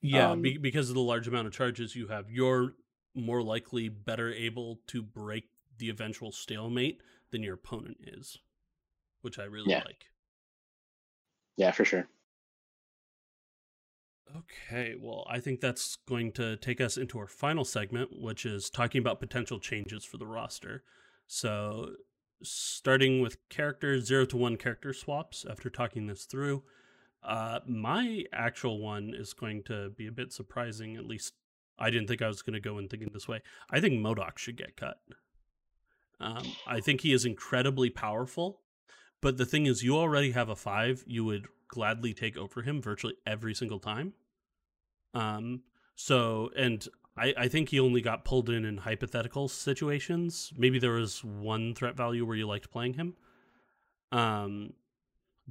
[0.00, 2.74] Yeah, um, be- because of the large amount of charges you have, you're
[3.14, 5.44] more likely better able to break
[5.78, 7.00] the eventual stalemate
[7.30, 8.38] than your opponent is,
[9.22, 9.82] which I really yeah.
[9.84, 10.06] like.
[11.56, 12.08] Yeah, for sure.
[14.36, 18.70] Okay, well, I think that's going to take us into our final segment, which is
[18.70, 20.82] talking about potential changes for the roster.
[21.26, 21.92] So,
[22.42, 26.62] starting with characters, zero to one character swaps, after talking this through,
[27.22, 30.96] uh, my actual one is going to be a bit surprising.
[30.96, 31.34] At least
[31.78, 33.40] I didn't think I was going to go in thinking this way.
[33.70, 34.98] I think MODOK should get cut.
[36.20, 38.60] Um, I think he is incredibly powerful,
[39.20, 41.02] but the thing is, you already have a five.
[41.06, 44.12] You would gladly take over him virtually every single time.
[45.12, 45.62] Um,
[45.96, 50.52] so, and I, I think he only got pulled in in hypothetical situations.
[50.56, 53.14] Maybe there was one threat value where you liked playing him.
[54.12, 54.74] Um,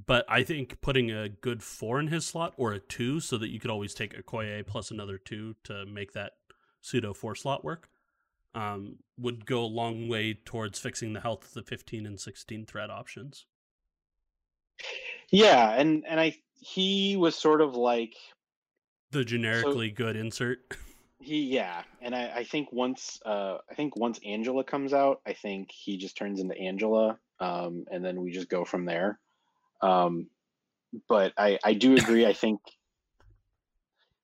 [0.06, 3.50] but I think putting a good four in his slot or a two so that
[3.50, 6.32] you could always take Okoye plus another two to make that
[6.80, 7.90] pseudo four slot work
[8.54, 12.66] um, would go a long way towards fixing the health of the 15 and 16
[12.66, 13.46] threat options.
[15.30, 18.14] Yeah, and and I he was sort of like
[19.10, 20.58] the generically so, good insert.
[21.20, 25.32] he yeah, and I, I think once uh I think once Angela comes out, I
[25.32, 29.18] think he just turns into Angela, um, and then we just go from there.
[29.80, 30.28] Um,
[31.08, 32.26] but I I do agree.
[32.26, 32.60] I think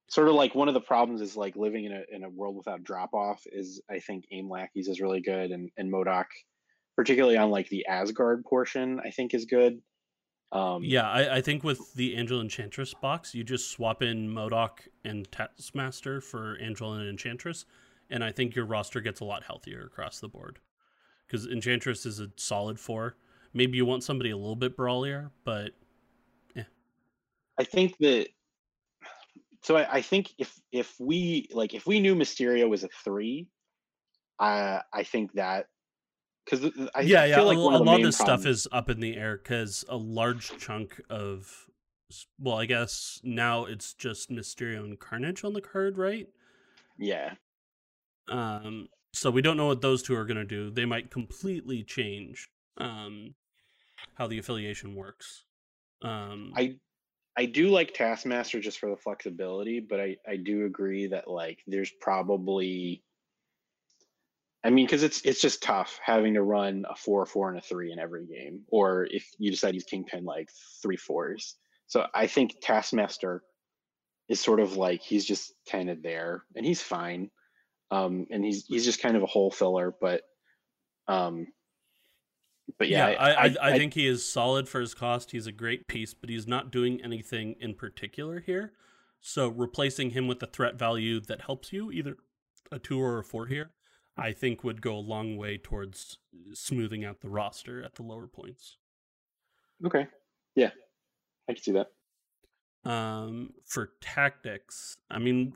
[0.08, 2.56] sort of like one of the problems is like living in a in a world
[2.56, 4.50] without drop off is I think A.I.M.
[4.50, 6.26] lackeys is really good and and MODOK,
[6.96, 9.80] particularly on like the Asgard portion, I think is good.
[10.52, 14.88] Um, yeah, I, I think with the Angel Enchantress box, you just swap in MODOK
[15.04, 17.66] and Taskmaster for Angel and Enchantress,
[18.10, 20.58] and I think your roster gets a lot healthier across the board.
[21.26, 23.16] Because Enchantress is a solid four.
[23.54, 25.70] Maybe you want somebody a little bit brawlier, but
[26.56, 26.64] yeah.
[27.58, 28.28] I think that.
[29.62, 33.46] So I, I think if if we like if we knew Mysterio was a three,
[34.40, 35.66] I I think that
[36.44, 39.16] because I yeah, yeah, like a, a lot of this stuff is up in the
[39.16, 41.66] air because a large chunk of
[42.38, 46.28] well, I guess now it's just Mysterio and Carnage on the card, right?
[46.98, 47.34] Yeah.
[48.28, 48.88] Um.
[49.12, 50.70] So we don't know what those two are going to do.
[50.70, 53.34] They might completely change um
[54.14, 55.44] how the affiliation works.
[56.02, 56.52] Um.
[56.56, 56.76] I
[57.36, 61.60] I do like Taskmaster just for the flexibility, but I I do agree that like
[61.66, 63.02] there's probably
[64.62, 67.62] I mean, because it's it's just tough having to run a four, four, and a
[67.62, 70.50] three in every game, or if you decide he's kingpin like
[70.82, 71.56] three fours.
[71.86, 73.42] So I think Taskmaster
[74.28, 77.30] is sort of like he's just kind of there, and he's fine,
[77.90, 80.22] um, and he's he's just kind of a hole filler, but
[81.08, 81.46] um,
[82.78, 85.30] but yeah, yeah I, I, I, I think he is solid for his cost.
[85.30, 88.72] He's a great piece, but he's not doing anything in particular here.
[89.20, 92.16] So replacing him with a threat value that helps you, either
[92.70, 93.70] a two or a four here,
[94.20, 96.18] I think would go a long way towards
[96.52, 98.76] smoothing out the roster at the lower points.
[99.84, 100.06] Okay.
[100.54, 100.70] Yeah.
[101.48, 101.88] I can see that.
[102.88, 105.54] Um, for tactics, I mean,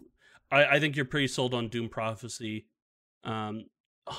[0.51, 2.67] I, I think you're pretty sold on Doom Prophecy.
[3.23, 3.67] Um,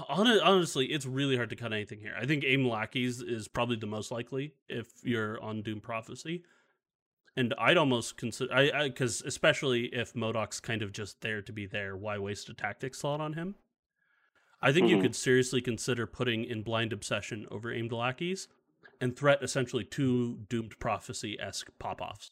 [0.10, 2.16] honestly, it's really hard to cut anything here.
[2.20, 2.68] I think A.I.M.
[2.68, 6.44] Lackeys is probably the most likely if you're on Doom Prophecy.
[7.36, 11.66] And I'd almost consider, I because especially if MODOK's kind of just there to be
[11.66, 13.56] there, why waste a tactic slot on him?
[14.62, 14.98] I think mm-hmm.
[14.98, 18.48] you could seriously consider putting in Blind Obsession over Aimed Lackeys
[19.02, 22.32] and threat essentially two Doomed Prophecy esque pop offs.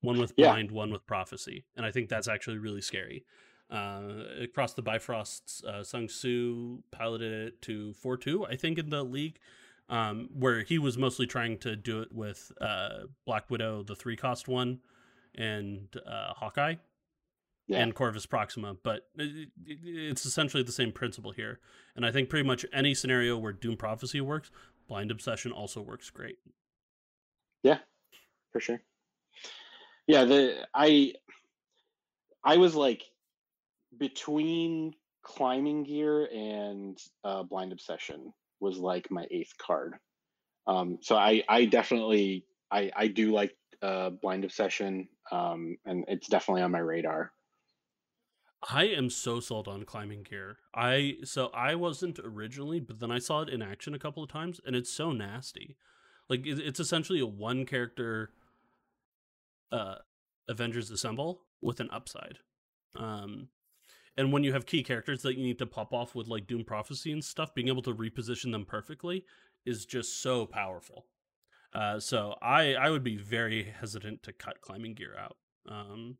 [0.00, 0.76] One with Blind, yeah.
[0.76, 1.64] one with Prophecy.
[1.76, 3.24] And I think that's actually really scary.
[3.68, 4.02] Uh,
[4.40, 9.02] across the Bifrosts, uh, Sung Soo piloted it to 4 2, I think, in the
[9.02, 9.38] league,
[9.88, 14.16] um, where he was mostly trying to do it with uh, Black Widow, the three
[14.16, 14.80] cost one,
[15.34, 16.76] and uh, Hawkeye
[17.66, 17.78] yeah.
[17.78, 21.60] and Corvus Proxima, but it's essentially the same principle here.
[21.94, 24.50] And I think pretty much any scenario where Doom Prophecy works,
[24.88, 26.38] Blind Obsession also works great.
[27.62, 27.78] Yeah,
[28.52, 28.80] for sure.
[30.06, 31.14] Yeah, the I
[32.44, 33.02] I was like
[33.98, 39.96] between climbing gear and uh, blind obsession was like my eighth card.
[40.68, 46.28] Um, so I I definitely I I do like uh, blind obsession, um, and it's
[46.28, 47.32] definitely on my radar.
[48.62, 50.58] I am so sold on climbing gear.
[50.74, 54.30] I so I wasn't originally, but then I saw it in action a couple of
[54.30, 55.76] times, and it's so nasty.
[56.28, 58.30] Like it's essentially a one character
[59.72, 59.96] uh
[60.48, 62.38] Avengers Assemble with an upside.
[62.96, 63.48] Um
[64.16, 66.64] and when you have key characters that you need to pop off with like Doom
[66.64, 69.24] Prophecy and stuff, being able to reposition them perfectly
[69.66, 71.06] is just so powerful.
[71.72, 75.36] Uh so I I would be very hesitant to cut climbing gear out.
[75.68, 76.18] Um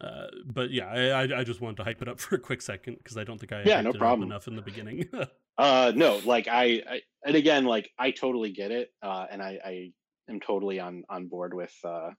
[0.00, 2.98] uh, but yeah, I, I just wanted to hype it up for a quick second
[2.98, 5.08] because I don't think I yeah no problem enough in the beginning.
[5.58, 9.58] uh, no, like I, I, and again, like I totally get it, uh, and I,
[9.64, 9.92] I
[10.28, 12.10] am totally on on board with uh,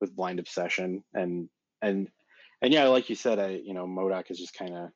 [0.00, 1.48] with blind obsession and
[1.82, 2.08] and
[2.62, 4.88] and yeah, like you said, I you know MODOK is just kind of.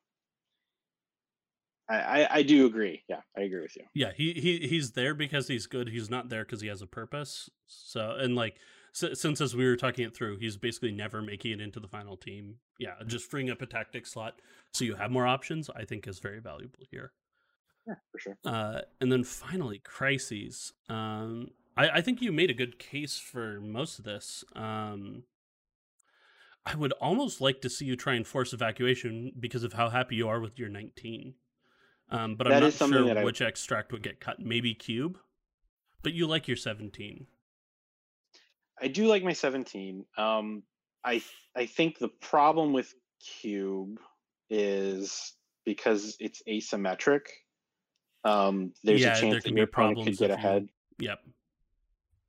[1.91, 3.03] I, I, do agree.
[3.07, 3.83] Yeah, I agree with you.
[3.93, 5.91] Yeah, he, he he's there because he's good.
[5.91, 7.51] He's not there because he has a purpose.
[7.67, 8.57] So and like
[8.93, 12.17] since as we were talking it through, he's basically never making it into the final
[12.17, 12.57] team.
[12.79, 14.41] Yeah, just freeing up a tactic slot
[14.73, 17.13] so you have more options, I think is very valuable here.
[17.87, 18.39] Yeah, for sure.
[18.45, 20.73] Uh, and then finally, crises.
[20.89, 24.45] Um, I, I think you made a good case for most of this.
[24.55, 25.25] Um,
[26.65, 30.17] I would almost like to see you try and force evacuation because of how happy
[30.17, 31.35] you are with your 19.
[32.11, 33.47] Um, but that I'm not sure which I...
[33.47, 34.39] extract would get cut.
[34.39, 35.19] Maybe cube,
[36.03, 37.27] but you like your 17.
[38.83, 40.05] I do like my 17.
[40.19, 40.63] Um,
[41.05, 41.23] I
[41.57, 42.93] I think the problem with
[43.41, 44.01] cube
[44.51, 47.27] is because it's asymmetric.
[48.25, 50.69] Um, there's yeah, a chance that your opponent could get ahead.
[50.99, 51.21] You, yep.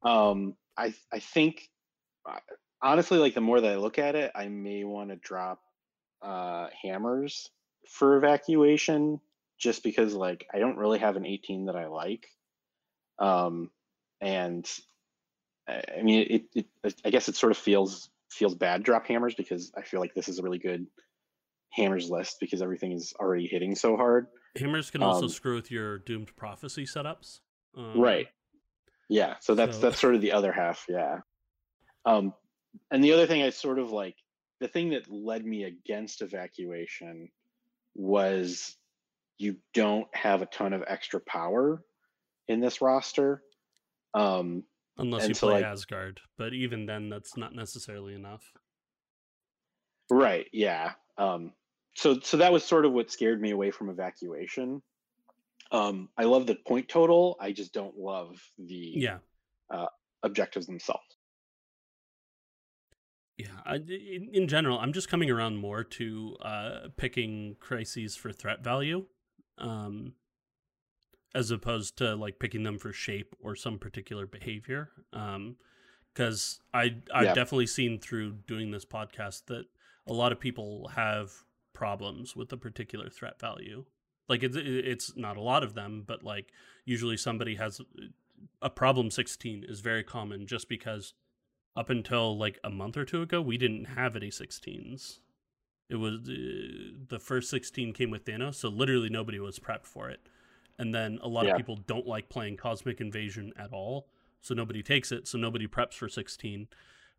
[0.04, 1.70] Um, I I think
[2.82, 5.60] honestly, like the more that I look at it, I may want to drop
[6.22, 7.50] uh, hammers
[7.90, 9.20] for evacuation,
[9.58, 12.28] just because like I don't really have an 18 that I like,
[13.20, 13.72] um,
[14.22, 14.70] and
[15.68, 16.96] I mean it, it.
[17.06, 20.28] I guess it sort of feels feels bad drop hammers because I feel like this
[20.28, 20.88] is a really good
[21.70, 24.28] hammers list because everything is already hitting so hard.
[24.58, 27.40] Hammers can also um, screw with your doomed prophecy setups.
[27.78, 28.28] Um, right.
[29.10, 29.36] Yeah.
[29.40, 29.82] So that's so...
[29.82, 30.86] that's sort of the other half.
[30.90, 31.20] Yeah.
[32.06, 32.34] Um,
[32.92, 34.16] and the other thing I sort of like
[34.60, 37.30] the thing that led me against evacuation
[37.96, 38.76] was
[39.38, 41.84] you don't have a ton of extra power
[42.48, 43.42] in this roster.
[44.14, 44.64] Um,
[44.98, 48.44] Unless you so play like, Asgard, but even then, that's not necessarily enough.
[50.10, 50.48] Right.
[50.54, 50.92] Yeah.
[51.18, 51.54] Um,
[51.96, 54.82] so so that was sort of what scared me away from evacuation.
[55.72, 57.38] Um, I love the point total.
[57.40, 59.18] I just don't love the yeah
[59.72, 59.88] uh,
[60.22, 61.18] objectives themselves.
[63.38, 68.32] Yeah, I, in, in, general, I'm just coming around more to uh, picking crises for
[68.32, 69.06] threat value,
[69.58, 70.14] um,
[71.36, 74.90] as opposed to like picking them for shape or some particular behavior.
[75.12, 77.34] Because um, I I've yeah.
[77.34, 79.66] definitely seen through doing this podcast that
[80.08, 81.32] a lot of people have
[81.74, 83.86] problems with a particular threat value.
[84.30, 86.52] Like it's it's not a lot of them, but like
[86.86, 87.82] usually somebody has
[88.62, 91.14] a problem 16 is very common just because
[91.76, 95.20] up until like a month or two ago we didn't have any 16s.
[95.90, 100.10] It was uh, the first 16 came with Thanos, so literally nobody was prepped for
[100.10, 100.22] it.
[100.80, 101.52] And then a lot yeah.
[101.52, 104.08] of people don't like playing Cosmic Invasion at all,
[104.42, 106.68] so nobody takes it, so nobody preps for 16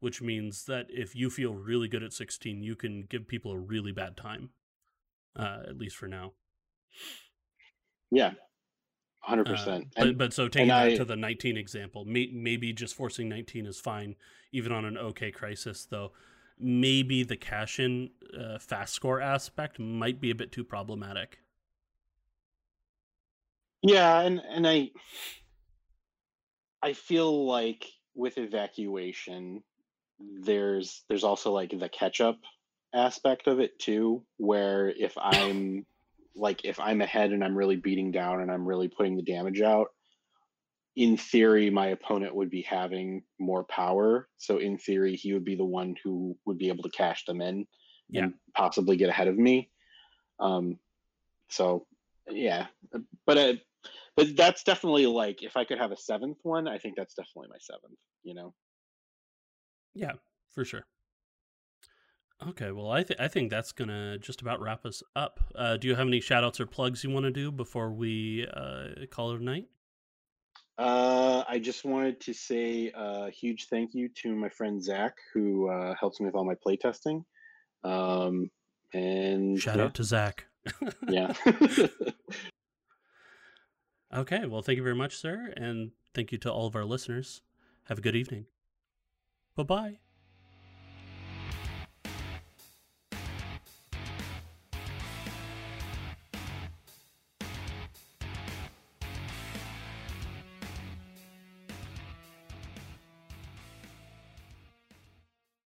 [0.05, 3.59] which means that if you feel really good at 16, you can give people a
[3.59, 4.51] really bad time,
[5.35, 6.33] uh, at least for now.
[8.11, 8.33] Yeah,
[9.27, 9.67] 100%.
[9.67, 13.31] Uh, but, but so taking that I, to the 19 example, may, maybe just forcing
[13.31, 14.17] 19 is fine,
[14.53, 16.13] even on an okay crisis, though.
[16.59, 21.39] Maybe the cash in uh, fast score aspect might be a bit too problematic.
[23.87, 24.91] Yeah, and, and I
[26.83, 29.63] I feel like with evacuation,
[30.19, 32.39] there's there's also like the catch up
[32.95, 35.85] aspect of it too where if i'm
[36.37, 39.61] like if i'm ahead and i'm really beating down and i'm really putting the damage
[39.61, 39.89] out
[40.95, 45.57] in theory my opponent would be having more power so in theory he would be
[45.57, 47.67] the one who would be able to cash them in
[48.09, 48.25] yeah.
[48.25, 49.69] and possibly get ahead of me
[50.39, 50.79] um
[51.51, 51.85] so
[52.31, 52.67] yeah
[53.27, 53.55] but uh,
[54.17, 57.49] but that's definitely like if i could have a seventh one i think that's definitely
[57.51, 58.55] my seventh you know
[59.95, 60.13] yeah,
[60.53, 60.87] for sure.
[62.49, 65.41] Okay, well, I think I think that's gonna just about wrap us up.
[65.55, 68.47] Uh, do you have any shout outs or plugs you want to do before we
[68.53, 69.67] uh, call it a night?
[70.77, 75.71] Uh, I just wanted to say a huge thank you to my friend Zach, who
[75.71, 77.25] uh, helps me with all my playtesting.
[77.85, 78.51] Um,
[78.93, 79.85] and shout yeah.
[79.85, 80.47] out to Zach.
[81.09, 81.33] yeah.
[84.15, 87.43] okay, well, thank you very much, sir, and thank you to all of our listeners.
[87.85, 88.47] Have a good evening.
[89.57, 90.04] Bye bye.